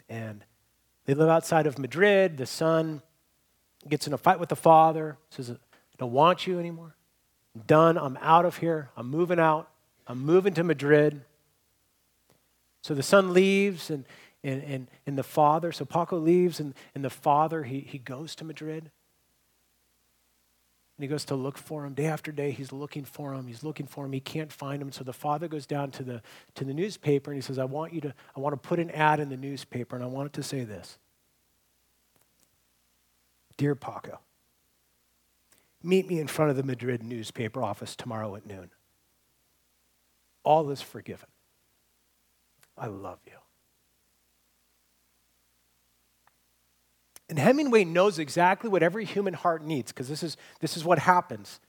And 0.09 0.43
they 1.05 1.13
live 1.13 1.29
outside 1.29 1.67
of 1.67 1.79
Madrid. 1.79 2.35
The 2.35 2.45
son 2.45 3.01
gets 3.87 4.07
in 4.07 4.13
a 4.13 4.17
fight 4.17 4.39
with 4.39 4.49
the 4.49 4.55
father, 4.55 5.17
says, 5.29 5.51
I 5.51 5.55
don't 5.97 6.11
want 6.11 6.45
you 6.45 6.59
anymore. 6.59 6.95
I'm 7.55 7.61
done. 7.61 7.97
I'm 7.97 8.17
out 8.21 8.45
of 8.45 8.57
here. 8.57 8.89
I'm 8.97 9.09
moving 9.09 9.39
out. 9.39 9.69
I'm 10.07 10.19
moving 10.19 10.53
to 10.55 10.63
Madrid. 10.63 11.21
So 12.81 12.93
the 12.93 13.03
son 13.03 13.33
leaves 13.33 13.89
and, 13.89 14.05
and, 14.43 14.63
and, 14.63 14.87
and 15.05 15.17
the 15.17 15.23
father, 15.23 15.71
so 15.71 15.85
Paco 15.85 16.17
leaves 16.17 16.59
and, 16.59 16.73
and 16.95 17.03
the 17.03 17.09
father, 17.09 17.63
he, 17.63 17.81
he 17.81 17.97
goes 17.97 18.35
to 18.35 18.45
Madrid. 18.45 18.89
And 20.97 21.03
he 21.03 21.07
goes 21.07 21.25
to 21.25 21.35
look 21.35 21.57
for 21.57 21.85
him. 21.85 21.93
Day 21.93 22.07
after 22.07 22.31
day, 22.31 22.51
he's 22.51 22.73
looking 22.73 23.05
for 23.05 23.33
him. 23.33 23.47
He's 23.47 23.63
looking 23.63 23.85
for 23.85 24.05
him. 24.05 24.11
He 24.11 24.19
can't 24.19 24.51
find 24.51 24.81
him. 24.81 24.91
So 24.91 25.03
the 25.03 25.13
father 25.13 25.47
goes 25.47 25.65
down 25.65 25.91
to 25.91 26.03
the, 26.03 26.21
to 26.55 26.65
the 26.65 26.73
newspaper 26.73 27.31
and 27.31 27.37
he 27.37 27.45
says, 27.45 27.57
I 27.57 27.65
want 27.65 27.93
you 27.93 28.01
to, 28.01 28.13
I 28.35 28.39
want 28.39 28.61
to 28.61 28.67
put 28.67 28.79
an 28.79 28.91
ad 28.91 29.19
in 29.19 29.29
the 29.29 29.37
newspaper 29.37 29.95
and 29.95 30.03
I 30.03 30.07
want 30.07 30.27
it 30.27 30.33
to 30.33 30.43
say 30.43 30.63
this. 30.63 30.97
Dear 33.59 33.75
Paco, 33.75 34.21
meet 35.83 36.07
me 36.07 36.17
in 36.17 36.27
front 36.27 36.49
of 36.49 36.55
the 36.55 36.63
Madrid 36.63 37.03
newspaper 37.03 37.61
office 37.61 37.93
tomorrow 37.93 38.33
at 38.37 38.45
noon. 38.45 38.71
all 40.45 40.69
is 40.69 40.81
forgiven. 40.81 41.27
I 42.77 42.87
love 42.87 43.19
you. 43.25 43.33
And 47.27 47.37
Hemingway 47.37 47.83
knows 47.83 48.17
exactly 48.17 48.69
what 48.69 48.81
every 48.81 49.03
human 49.03 49.33
heart 49.33 49.61
needs 49.61 49.91
because 49.91 50.07
this 50.07 50.23
is, 50.23 50.37
this 50.61 50.77
is 50.77 50.85
what 50.85 50.99
happens. 50.99 51.59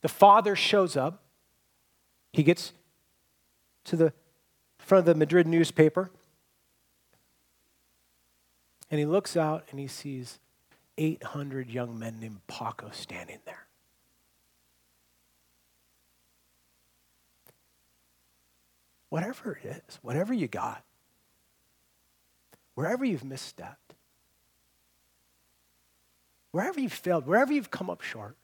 The 0.00 0.08
father 0.08 0.56
shows 0.56 0.96
up, 0.96 1.22
he 2.32 2.42
gets 2.42 2.72
to 3.84 3.96
the 3.96 4.14
front 4.78 5.00
of 5.00 5.04
the 5.04 5.14
Madrid 5.14 5.46
newspaper, 5.46 6.10
and 8.90 8.98
he 8.98 9.04
looks 9.04 9.36
out 9.36 9.66
and 9.70 9.78
he 9.78 9.86
sees 9.86 10.38
800 10.96 11.70
young 11.70 11.98
men 11.98 12.20
named 12.20 12.46
Paco 12.46 12.90
standing 12.92 13.38
there. 13.44 13.66
Whatever 19.08 19.58
it 19.62 19.82
is, 19.88 19.98
whatever 20.02 20.34
you 20.34 20.48
got, 20.48 20.82
wherever 22.74 23.04
you've 23.04 23.22
misstepped, 23.22 23.76
wherever 26.50 26.80
you've 26.80 26.92
failed, 26.92 27.26
wherever 27.26 27.52
you've 27.52 27.70
come 27.70 27.90
up 27.90 28.00
short, 28.00 28.36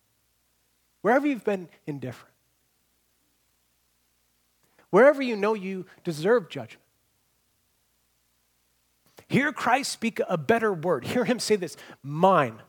wherever 1.03 1.27
you've 1.27 1.45
been 1.45 1.69
indifferent, 1.87 2.35
wherever 4.91 5.23
you 5.23 5.37
know 5.37 5.55
you 5.55 5.87
deserve 6.05 6.49
judgment. 6.49 6.83
Hear 9.31 9.53
Christ 9.53 9.93
speak 9.93 10.21
a 10.29 10.37
better 10.37 10.73
word. 10.73 11.05
Hear 11.05 11.25
him 11.25 11.39
say 11.39 11.55
this 11.55 11.77
mine, 12.03 12.61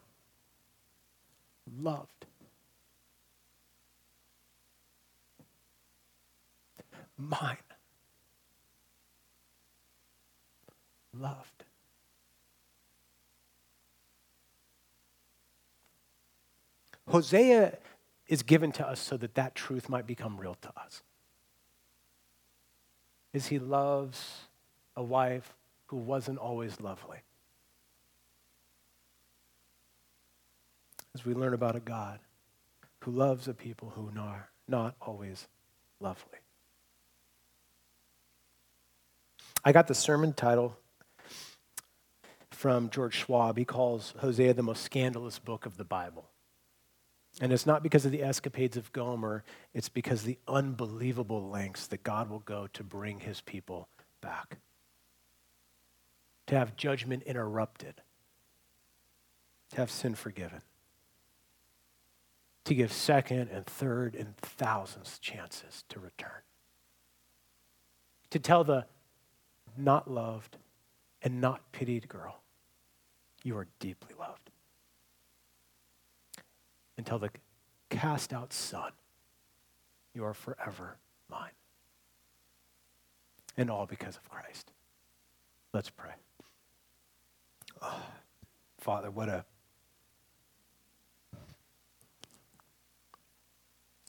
loved. 1.82 2.28
Mine, 7.18 7.58
loved. 11.20 11.64
Hosea 17.08 17.80
is 18.28 18.44
given 18.44 18.72
to 18.74 18.88
us 18.88 19.00
so 19.00 19.18
that 19.18 19.34
that 19.34 19.56
truth 19.56 19.90
might 19.90 20.06
become 20.06 20.40
real 20.40 20.58
to 20.62 20.70
us. 20.80 21.02
Is 23.34 23.48
he 23.48 23.58
loves 23.58 24.42
a 24.96 25.02
wife 25.02 25.56
who 25.92 25.98
wasn't 25.98 26.40
always 26.40 26.80
lovely. 26.80 27.18
As 31.14 31.26
we 31.26 31.34
learn 31.34 31.54
about 31.54 31.76
a 31.76 31.82
God 31.82 32.20
who 33.02 33.12
loves 33.12 33.50
a 33.50 33.54
people 33.54 33.90
who 33.90 34.10
are 34.18 34.50
not 34.70 34.96
always 35.02 35.50
lovely. 36.00 36.40
I 39.66 39.74
got 39.74 39.90
the 39.90 39.94
sermon 39.94 40.32
title 40.32 40.78
from 42.52 42.90
George 42.90 43.16
Schwab. 43.16 43.58
He 43.58 43.66
calls 43.66 44.14
Hosea 44.20 44.54
the 44.54 44.64
most 44.64 44.84
scandalous 44.84 45.40
book 45.40 45.66
of 45.66 45.76
the 45.76 45.84
Bible. 45.84 46.30
And 47.42 47.52
it's 47.52 47.66
not 47.66 47.84
because 47.84 48.06
of 48.06 48.14
the 48.14 48.24
escapades 48.24 48.78
of 48.78 48.94
Gomer, 48.94 49.44
it's 49.74 49.90
because 49.90 50.24
the 50.24 50.38
unbelievable 50.48 51.50
lengths 51.50 51.88
that 51.88 52.04
God 52.04 52.30
will 52.30 52.40
go 52.40 52.68
to 52.72 52.84
bring 52.84 53.20
his 53.20 53.42
people 53.42 53.90
back, 54.22 54.60
to 56.52 56.58
have 56.58 56.76
judgment 56.76 57.24
interrupted, 57.24 58.02
to 59.70 59.78
have 59.78 59.90
sin 59.90 60.14
forgiven, 60.14 60.62
to 62.66 62.76
give 62.76 62.92
second 62.92 63.48
and 63.50 63.66
third 63.66 64.16
and 64.16 64.36
thousands 64.36 65.18
chances 65.20 65.86
to 65.88 65.98
return, 65.98 66.42
to 68.32 68.38
tell 68.38 68.66
the 68.66 68.86
not 69.78 70.12
loved 70.12 70.58
and 71.22 71.40
not 71.40 71.72
pitied 71.72 72.10
girl, 72.10 72.42
you 73.46 73.58
are 73.58 73.68
deeply 73.80 74.14
loved 74.20 74.52
and 76.98 77.06
tell 77.06 77.18
the 77.18 77.30
cast 77.90 78.34
out 78.34 78.52
Son. 78.52 78.92
You 80.14 80.26
are 80.26 80.34
forever 80.34 80.98
mine. 81.30 81.52
And 83.56 83.72
all 83.72 83.86
because 83.86 84.18
of 84.18 84.30
Christ. 84.30 84.70
Let's 85.74 85.90
pray. 85.90 86.12
Oh, 87.82 88.04
Father, 88.80 89.12
what 89.12 89.30
a 89.30 89.46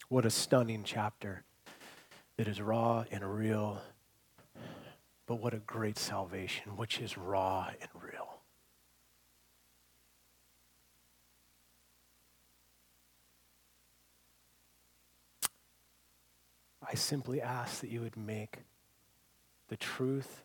what 0.08 0.26
a 0.26 0.30
stunning 0.30 0.82
chapter 0.84 1.42
that 2.36 2.46
is 2.46 2.60
raw 2.60 3.04
and 3.10 3.24
real, 3.24 3.80
but 5.26 5.36
what 5.36 5.54
a 5.54 5.58
great 5.58 5.96
salvation, 5.96 6.76
which 6.76 7.00
is 7.00 7.16
raw 7.16 7.70
and 7.80 7.90
real. 7.94 8.40
I 16.86 16.94
simply 16.94 17.40
ask 17.40 17.80
that 17.80 17.88
you 17.88 18.02
would 18.02 18.18
make 18.18 18.58
the 19.68 19.78
truth 19.78 20.42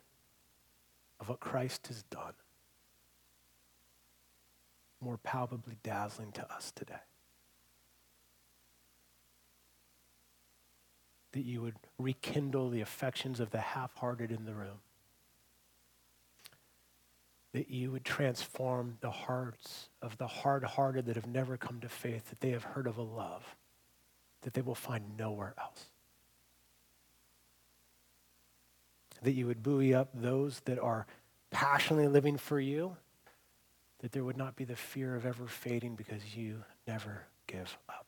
of 1.20 1.28
what 1.28 1.40
Christ 1.40 1.88
has 1.88 2.04
done 2.04 2.32
more 5.00 5.18
palpably 5.18 5.76
dazzling 5.82 6.32
to 6.32 6.52
us 6.52 6.72
today. 6.72 7.00
That 11.32 11.44
you 11.44 11.62
would 11.62 11.76
rekindle 11.98 12.70
the 12.70 12.80
affections 12.80 13.40
of 13.40 13.50
the 13.50 13.60
half 13.60 13.94
hearted 13.96 14.32
in 14.32 14.44
the 14.44 14.54
room. 14.54 14.80
That 17.52 17.70
you 17.70 17.90
would 17.92 18.04
transform 18.04 18.98
the 19.00 19.10
hearts 19.10 19.88
of 20.02 20.18
the 20.18 20.26
hard 20.26 20.64
hearted 20.64 21.06
that 21.06 21.16
have 21.16 21.26
never 21.26 21.56
come 21.56 21.80
to 21.80 21.88
faith, 21.88 22.28
that 22.30 22.40
they 22.40 22.50
have 22.50 22.64
heard 22.64 22.86
of 22.86 22.98
a 22.98 23.02
love 23.02 23.56
that 24.42 24.54
they 24.54 24.60
will 24.60 24.74
find 24.74 25.16
nowhere 25.18 25.54
else. 25.58 25.86
that 29.22 29.32
you 29.32 29.46
would 29.46 29.62
buoy 29.62 29.94
up 29.94 30.10
those 30.14 30.60
that 30.60 30.78
are 30.78 31.06
passionately 31.50 32.08
living 32.08 32.36
for 32.36 32.60
you, 32.60 32.96
that 34.00 34.12
there 34.12 34.24
would 34.24 34.36
not 34.36 34.56
be 34.56 34.64
the 34.64 34.76
fear 34.76 35.16
of 35.16 35.26
ever 35.26 35.46
fading 35.46 35.94
because 35.94 36.36
you 36.36 36.64
never 36.86 37.26
give 37.46 37.76
up. 37.88 38.06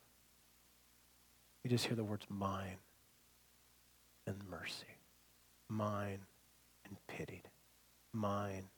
We 1.62 1.70
just 1.70 1.86
hear 1.86 1.97
the 1.97 2.05
words 2.05 2.26
mine 2.28 2.78
and 4.26 4.36
mercy, 4.49 4.97
mine 5.68 6.20
and 6.84 6.97
pitied, 7.07 7.49
mine 8.12 8.68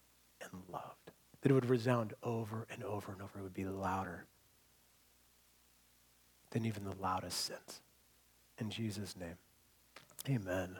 and 0.40 0.62
loved. 0.72 1.12
That 1.40 1.50
it 1.50 1.54
would 1.54 1.68
resound 1.68 2.14
over 2.22 2.66
and 2.70 2.82
over 2.82 3.12
and 3.12 3.20
over. 3.20 3.38
It 3.38 3.42
would 3.42 3.54
be 3.54 3.64
louder 3.64 4.26
than 6.50 6.64
even 6.64 6.84
the 6.84 6.94
loudest 7.00 7.38
sins. 7.38 7.80
In 8.58 8.70
Jesus' 8.70 9.16
name, 9.16 9.36
amen. 10.28 10.78